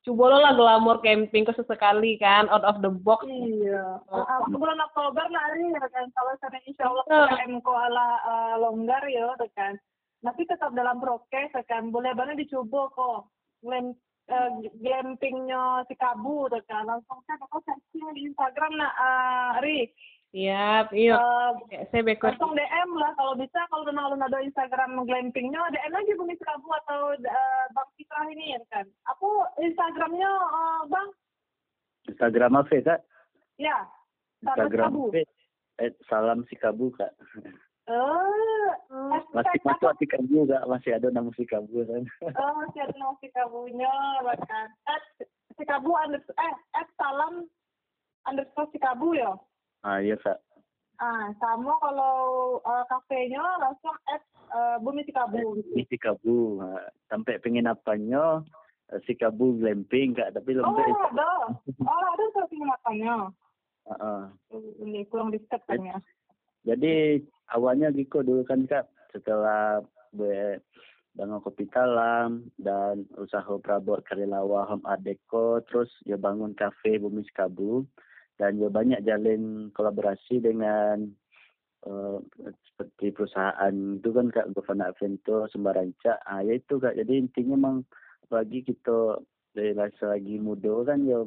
[0.08, 3.28] coba lo lah glamor camping ke sesekali kan out of the box.
[3.28, 3.99] Iya.
[4.08, 6.08] Uh, uh, bulan Oktober lari ya kan.
[6.16, 9.76] Kalau sana insya Allah PPKM ko ala uh, longgar ya kan.
[10.24, 11.91] Tapi tetap dalam prokes kan.
[11.91, 13.28] Boleh banget dicoba kok.
[13.60, 13.91] Glam,
[14.32, 14.49] uh,
[14.80, 16.88] glampingnya si kabu kan.
[16.88, 19.91] Langsung saya bakal searching di Instagram nah uh, Ri
[20.36, 21.15] Siap, iya.
[21.15, 21.55] Uh,
[21.88, 22.36] saya bekor.
[22.36, 27.15] Langsung DM lah kalau bisa kalau memang ada Instagram glampingnya DM aja Bumi Sekabu atau
[27.15, 28.86] uh, Bang Citra ini ya kan.
[29.15, 31.09] Aku Instagramnya uh, Bang.
[32.11, 32.99] Instagram apa kak?
[33.55, 33.88] Ya.
[34.43, 35.23] Instagram apa?
[35.78, 37.13] Eh, salam Sikabu kak.
[37.88, 38.71] Oh,
[39.32, 42.03] masih masuk Sikabu kak, masih ada nama Sikabu kan.
[42.36, 43.93] oh, masih ada nama Sikabunya,
[44.25, 44.67] bahkan.
[44.91, 45.01] Eh,
[45.55, 47.47] Sikabu under, eh, eh, salam
[48.28, 49.38] underscore Sikabu ya?
[49.86, 50.39] Ah iya kak.
[50.97, 55.61] Ah sama kalau uh, kafenya langsung at uh, Bumi Sikabu.
[55.61, 56.61] Bumi Sikabu.
[56.61, 58.41] Uh, sampai penginapannya
[58.89, 60.65] uh, Sikabu glamping kak tapi lebih.
[60.65, 61.32] Oh ada.
[61.86, 63.15] Oh ada tuh penginapannya.
[63.88, 64.21] Uh, uh.
[64.82, 65.97] Ini kurang dekat kan ya.
[66.67, 67.23] Jadi
[67.53, 69.80] awalnya Giko dulu kan kak setelah
[70.11, 70.59] be
[71.17, 77.25] bangun kopi talam dan usaha Prabot Karilawa Home Art Deco terus ya bangun kafe Bumi
[77.25, 77.89] Sikabu
[78.38, 81.09] dan juga banyak jalin kolaborasi dengan
[81.89, 82.21] uh,
[82.69, 86.21] seperti perusahaan itu kan kak Govana Avento Sembaranca.
[86.25, 86.93] Ah ya itu kak.
[86.93, 87.77] Jadi intinya memang
[88.29, 89.17] bagi kita
[89.57, 91.25] dari lagi muda kan ya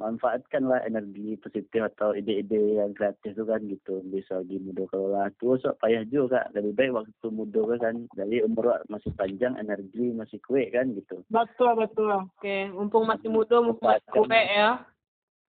[0.00, 4.02] manfaatkanlah energi positif atau ide-ide yang kreatif itu kan gitu.
[4.10, 6.58] Bisa lagi muda kalau lah tua sok payah juga kak.
[6.58, 11.22] Lebih baik waktu muda kan jadi umur masih panjang energi masih kue kan gitu.
[11.30, 12.10] Betul betul.
[12.10, 14.82] Oke mumpung masih muda mumpung masih kue ya.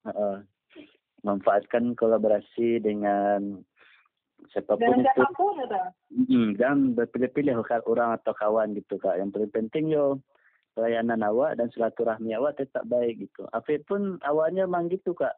[0.01, 0.41] Uh,
[1.21, 3.61] manfaatkan kolaborasi dengan
[4.49, 5.23] siapapun dan itu.
[6.25, 9.21] hmm, dan berpilih-pilih orang atau kawan gitu kak.
[9.21, 10.17] Yang paling penting yo
[10.73, 13.45] pelayanan awak dan silaturahmi awak tetap baik gitu.
[13.53, 15.35] Afif pun awalnya memang gitu kak.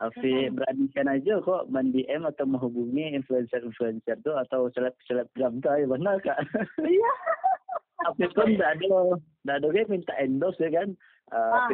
[0.00, 0.56] Afif uh-huh.
[0.56, 6.40] beranikan aja kok mandi atau menghubungi influencer-influencer tuh atau seleb-selebgram tuh benar kak.
[6.80, 7.12] Iya.
[8.08, 10.96] Afif pun tidak ada tidak ada dia minta endorse ya kan
[11.30, 11.68] uh, ah.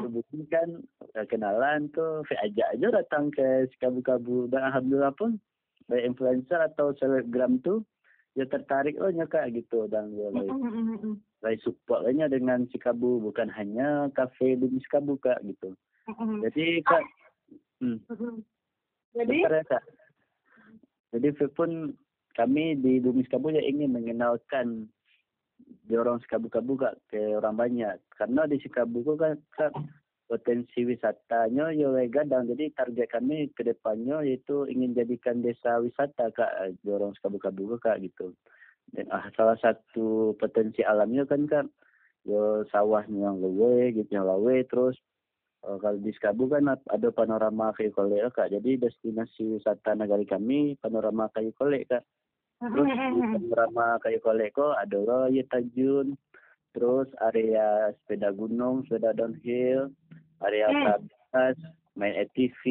[0.52, 0.84] Kan
[1.16, 5.40] uh, kenalan tuh Fit ajak aja datang ke Kabu-Kabu dan alhamdulillah pun
[5.86, 7.82] baik influencer atau selebgram tuh
[8.36, 9.88] ya tertarik loh kak gitu.
[9.88, 10.28] Dan ya
[11.40, 15.72] lagi support lainnya dengan Sikabu bukan hanya kafe Bumi Sikabu kak gitu.
[16.44, 17.02] Jadi kak
[17.80, 17.98] hmm.
[19.16, 19.36] jadi?
[19.64, 19.84] Kak.
[21.16, 21.96] Jadi pun
[22.36, 24.92] kami di Bumi Sikabu ya ingin mengenalkan
[25.86, 27.96] di orang Sikabu-Kabu kak ke orang banyak.
[28.18, 29.70] Karena di Sikabu kan kak
[30.26, 32.50] potensi wisatanya ya gadang.
[32.50, 36.74] Jadi target kami ke depannya yaitu ingin jadikan desa wisata kak.
[36.82, 38.34] Di orang Sikabu-Kabu kak gitu.
[38.90, 41.66] Dan ah, salah satu potensi alamnya kan kak
[42.26, 44.98] yo sawahnya yang lewe gitu yang lewe terus
[45.62, 48.50] uh, kalau di Sikabu kan ada panorama kayu kolek kak.
[48.50, 52.02] Jadi destinasi wisata negari kami panorama kayu kolek kak
[52.60, 52.88] terus
[53.36, 56.16] panorama kayu kolek kok ada tajun
[56.76, 59.92] terus area sepeda gunung sepeda downhill
[60.44, 61.56] area hmm.
[61.96, 62.62] main ATV,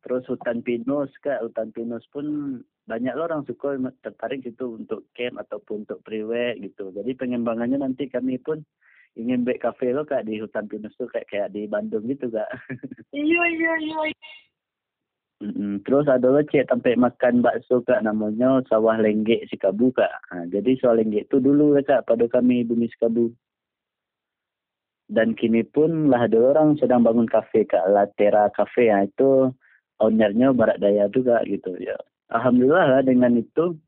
[0.00, 5.38] terus hutan pinus kak, hutan pinus pun banyak loh orang suka tertarik gitu untuk camp
[5.38, 6.90] ataupun untuk priwet gitu.
[6.90, 8.64] Jadi pengembangannya nanti kami pun
[9.14, 12.48] ingin back cafe lo kak di hutan pinus tuh kayak kayak di Bandung gitu kak.
[13.14, 13.98] Iya iya iya.
[15.40, 15.80] Mm-mm.
[15.88, 20.12] Terus ada lo cek sampai makan bakso kak namanya sawah lenggek Sikabu kak.
[20.36, 23.32] Nah, jadi sawah lenggek itu dulu kak pada kami bumi Sikabu.
[25.08, 28.92] Dan kini pun lah ada orang sedang bangun kafe kak Latera Cafe.
[28.92, 29.48] Ya itu
[29.96, 31.72] ownernya Barat Daya juga gitu.
[31.80, 31.96] Ya.
[32.28, 33.80] Alhamdulillah lah dengan itu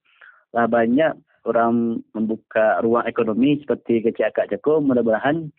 [0.57, 5.53] lah banyak orang membuka ruang ekonomi seperti kecil akak Joko mudah-mudahan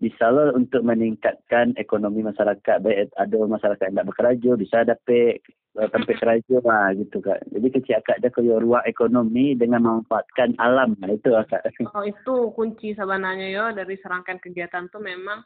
[0.00, 5.44] bisa lo untuk meningkatkan ekonomi masyarakat baik ada masyarakat yang tidak bekerja bisa dapat
[5.76, 7.46] tempat kerja lah gitu kak.
[7.52, 11.62] Jadi kecil akak dia kaya ruang ekonomi dengan memanfaatkan alam nah itu akak
[11.94, 15.44] oh itu kunci sebenarnya yo dari serangkaian kegiatan tuh memang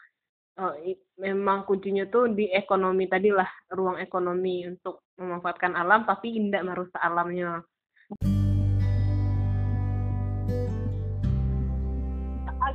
[0.63, 0.75] oh,
[1.21, 7.01] memang kuncinya tuh di ekonomi tadi lah ruang ekonomi untuk memanfaatkan alam tapi tidak merusak
[7.03, 7.61] alamnya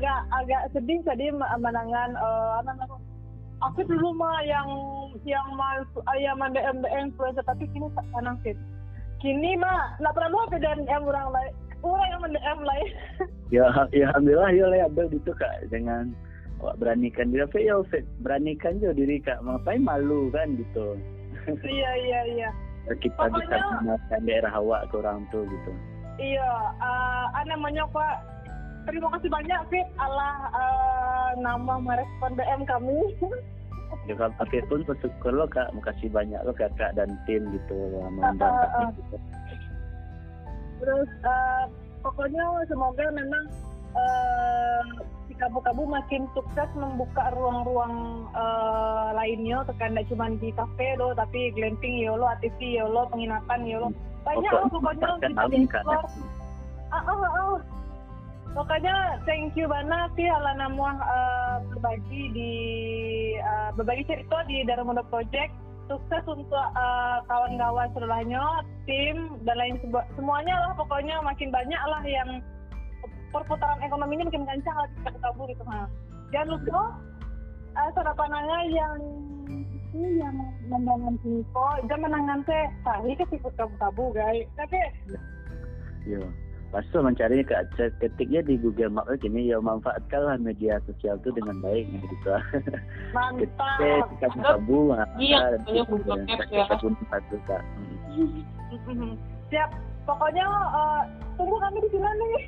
[0.09, 2.97] agak agak sedih tadi menangan uh, apa namanya
[3.59, 4.67] aku dulu mah yang
[5.27, 5.85] yang mal
[6.15, 8.55] ayam DM DM influencer tapi kini senang sih
[9.19, 11.53] kini mah nggak pernah apa dan yang orang lain
[11.83, 12.89] orang yang mendm lain?
[13.49, 15.73] Ya ya alhamdulillah ya lah abel gitu kak.
[15.73, 16.13] Dengan
[16.61, 17.41] wak beranikan diri.
[17.49, 17.81] Tapi ya
[18.21, 19.41] beranikan juga diri kak.
[19.41, 20.97] Ngapain malu kan gitu.
[21.65, 22.49] Iya iya iya.
[23.01, 25.71] Kita Pokoknya, bisa mengenalkan daerah hawa ke orang tuh gitu.
[26.21, 28.21] Iya uh, namanya pak
[28.89, 29.87] terima kasih banyak Fit.
[30.01, 32.99] Allah uh, nama merespon DM kami.
[34.05, 35.69] Ya kan pakai pun bersyukur lo kak.
[35.73, 37.77] Makasih banyak lo kakak dan tim gitu
[38.09, 38.89] mengundang uh, uh, uh.
[38.93, 39.17] gitu.
[40.79, 41.65] terus uh,
[42.05, 43.45] pokoknya semoga memang
[43.97, 44.81] uh,
[45.25, 49.65] si kabu-kabu makin sukses membuka ruang-ruang uh, lainnya.
[49.65, 53.77] Tekan tidak cuma di kafe lo tapi glamping ya lo ATV ya lo penginapan ya
[53.81, 53.89] lo
[54.25, 56.03] banyak oh, pokoknya bisa dieksplor
[56.89, 57.78] ah oh, oh, oh
[58.49, 62.53] Pokoknya thank you banget sih Alana Muah uh, berbagi di
[63.37, 65.53] uh, berbagi cerita di Darmono Project.
[65.89, 68.45] Sukses untuk uh, kawan-kawan setelahnya,
[68.85, 69.81] tim dan lain
[70.13, 72.45] semuanya lah pokoknya makin banyak lah yang
[73.33, 75.89] perputaran ekonomi ini makin kencang lah kita ketahui gitu ha.
[76.29, 76.81] Jangan lupa
[77.73, 79.01] uh, sarapanannya yang
[79.49, 80.37] itu yang
[80.69, 84.45] menangan info, jangan menangan teh tahi ke siput tabu-tabu guys.
[84.61, 84.77] Tapi
[86.05, 86.21] Iya.
[86.21, 87.55] Pas itu mencari ke
[87.97, 92.29] ketiknya di Google Maps gini ya manfaatkanlah media sosial itu dengan baik gitu.
[93.09, 94.05] Mantap.
[94.21, 97.57] Ketik tabu, iya, Google Maps ya.
[99.49, 99.69] Siap.
[100.05, 101.01] Pokoknya uh,
[101.37, 102.45] tunggu kami di sini nih.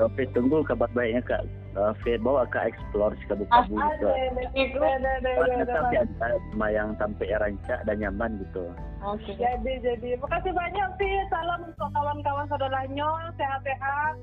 [0.00, 1.44] Oke, tunggu kabar baiknya Kak.
[1.70, 4.10] Uh, bawa Kak explore si kabu-kabu gitu.
[4.10, 8.74] Tapi ada yang sampai rancak dan nyaman gitu.
[9.06, 9.22] Oke.
[9.22, 9.38] Okay.
[9.38, 14.18] Jadi jadi makasih banyak sih salam untuk kawan-kawan saudaranya sehat-sehat.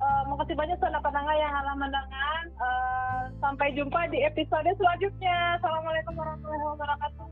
[0.00, 2.40] Uh, makasih banyak saudara pendengar yang alam mendengar.
[2.60, 5.56] Uh, sampai jumpa di episode selanjutnya.
[5.56, 7.26] Assalamualaikum warahmatullahi wabarakatuh.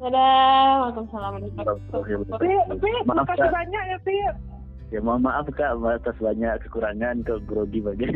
[0.00, 3.12] Dadah, waalaikumsalam warahmatullahi wabarakatuh.
[3.12, 4.34] Makasih banyak ya, Pip.
[4.88, 8.08] Ya mohon maaf Kak atas banyak kekurangan untuk grogi bagi.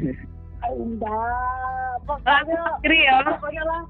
[0.65, 1.93] Enggak.
[2.07, 3.17] Pokoknya, ya.
[3.25, 3.83] Pokoknya lah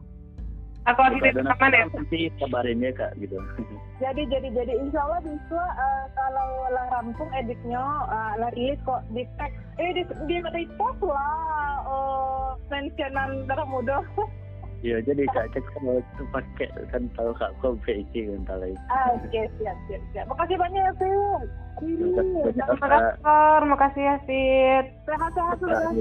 [0.87, 3.37] aku akhiri rekaman ya nanti kabarin ya kak gitu
[4.03, 9.03] jadi jadi jadi insya Allah bisa uh, kalau lah rampung editnya uh, lah rilis kok
[9.11, 9.51] di tag
[9.83, 13.99] eh di di repost lah uh, mentionan darah muda
[14.85, 18.83] Iya, jadi kak cek kalau itu pakai kan tahu kak konveksi tahu itu.
[18.93, 20.27] Ah, Oke, siap, siap, siap.
[20.29, 21.49] Makasih banyak ya, Fit.
[21.81, 23.65] Terima kasih banyak Terima kasih.
[23.73, 24.87] Makasih ya, Fit.
[25.09, 26.01] Sehat-sehat selalu.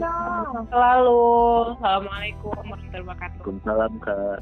[0.67, 1.23] Selalu.
[1.79, 3.39] Assalamualaikum warahmatullahi wabarakatuh.
[3.39, 4.39] Waalaikumsalam kak.